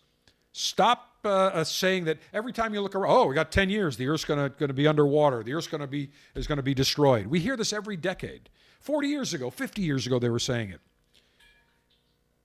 [0.51, 3.97] Stop uh, uh, saying that every time you look around, oh, we got 10 years,
[3.97, 6.73] the Earth's going to be underwater, the Earth's going to be is going to be
[6.73, 7.27] destroyed.
[7.27, 8.49] We hear this every decade.
[8.79, 10.79] 40 years ago, 50 years ago, they were saying it.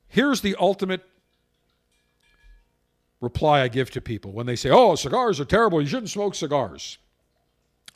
[0.08, 1.02] Here's the ultimate
[3.20, 6.34] reply I give to people when they say, oh, cigars are terrible, you shouldn't smoke
[6.34, 6.98] cigars.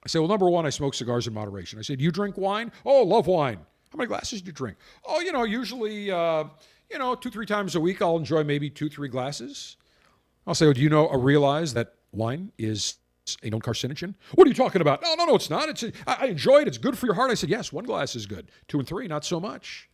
[0.04, 1.78] I say, well, number one, I smoke cigars in moderation.
[1.78, 2.70] I said, you drink wine?
[2.84, 3.58] Oh, love wine.
[3.90, 4.76] How many glasses do you drink?
[5.06, 6.44] Oh, you know, usually, uh,
[6.90, 9.76] you know, two, three times a week, I'll enjoy maybe two, three glasses.
[10.46, 12.96] I'll say, well, do you know or realize that wine is
[13.42, 14.14] a known carcinogen?
[14.34, 15.00] What are you talking about?
[15.00, 15.70] No, no, no, it's not.
[15.70, 16.68] It's a, I enjoy it.
[16.68, 17.30] It's good for your heart.
[17.30, 18.50] I said, yes, one glass is good.
[18.68, 19.88] Two and three, not so much.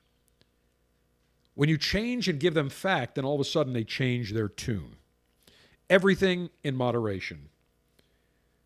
[1.54, 4.48] When you change and give them fact, then all of a sudden they change their
[4.48, 4.96] tune.
[5.90, 7.50] Everything in moderation.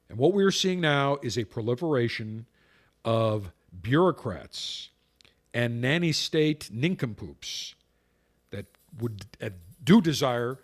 [0.09, 2.47] And what we are seeing now is a proliferation
[3.05, 3.51] of
[3.83, 4.91] bureaucrats
[5.53, 7.75] and nanny state nincompoops
[8.51, 8.67] that
[9.01, 9.51] would uh,
[9.83, 10.59] do desire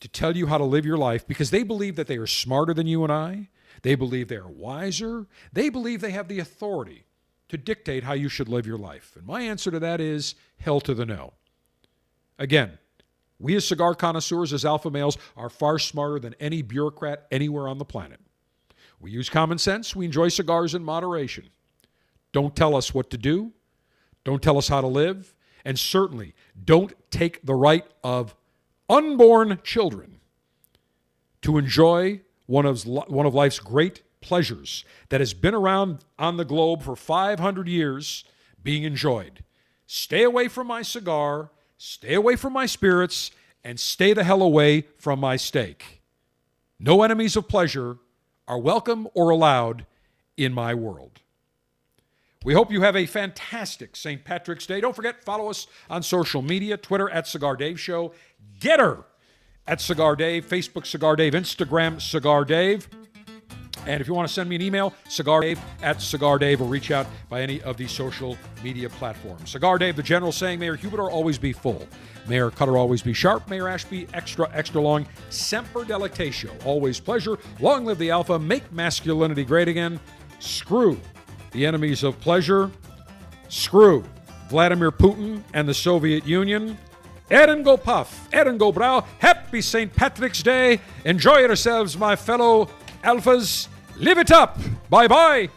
[0.00, 2.74] to tell you how to live your life because they believe that they are smarter
[2.74, 3.48] than you and I.
[3.82, 5.26] They believe they are wiser.
[5.52, 7.04] They believe they have the authority
[7.48, 9.12] to dictate how you should live your life.
[9.16, 11.32] And my answer to that is hell to the no.
[12.38, 12.78] Again,
[13.38, 17.78] we as cigar connoisseurs, as alpha males, are far smarter than any bureaucrat anywhere on
[17.78, 18.20] the planet.
[19.00, 19.94] We use common sense.
[19.94, 21.50] We enjoy cigars in moderation.
[22.32, 23.52] Don't tell us what to do.
[24.24, 25.34] Don't tell us how to live.
[25.64, 26.34] And certainly
[26.64, 28.34] don't take the right of
[28.88, 30.20] unborn children
[31.42, 36.44] to enjoy one of, one of life's great pleasures that has been around on the
[36.44, 38.24] globe for 500 years
[38.62, 39.44] being enjoyed.
[39.86, 43.30] Stay away from my cigar, stay away from my spirits,
[43.64, 46.02] and stay the hell away from my steak.
[46.78, 47.96] No enemies of pleasure
[48.46, 49.86] are welcome or allowed
[50.36, 51.20] in my world.
[52.44, 54.24] We hope you have a fantastic St.
[54.24, 54.80] Patrick's Day.
[54.80, 58.12] Don't forget, follow us on social media Twitter at Cigar Dave Show,
[58.60, 59.02] GETTR
[59.66, 62.88] at Cigar Dave, Facebook Cigar Dave, Instagram Cigar Dave.
[63.86, 66.64] And if you want to send me an email, Cigar Dave at Cigar Dave, or
[66.68, 69.50] reach out by any of these social media platforms.
[69.50, 71.86] Cigar Dave, the general saying, Mayor Humidor always be full.
[72.28, 73.48] Mayor Cutter always be sharp.
[73.48, 75.06] Mayor Ashby extra, extra long.
[75.30, 77.38] Semper Delectatio, always pleasure.
[77.60, 78.38] Long live the Alpha.
[78.38, 80.00] Make masculinity great again.
[80.40, 81.00] Screw
[81.52, 82.70] the enemies of pleasure.
[83.48, 84.04] Screw
[84.48, 86.76] Vladimir Putin and the Soviet Union.
[87.30, 89.04] Erin go puff, Erin go bragh.
[89.18, 89.92] Happy St.
[89.92, 90.80] Patrick's Day.
[91.04, 92.68] Enjoy yourselves, my fellow
[93.02, 93.68] alphas.
[93.98, 94.58] Live it up.
[94.90, 95.48] Bye bye.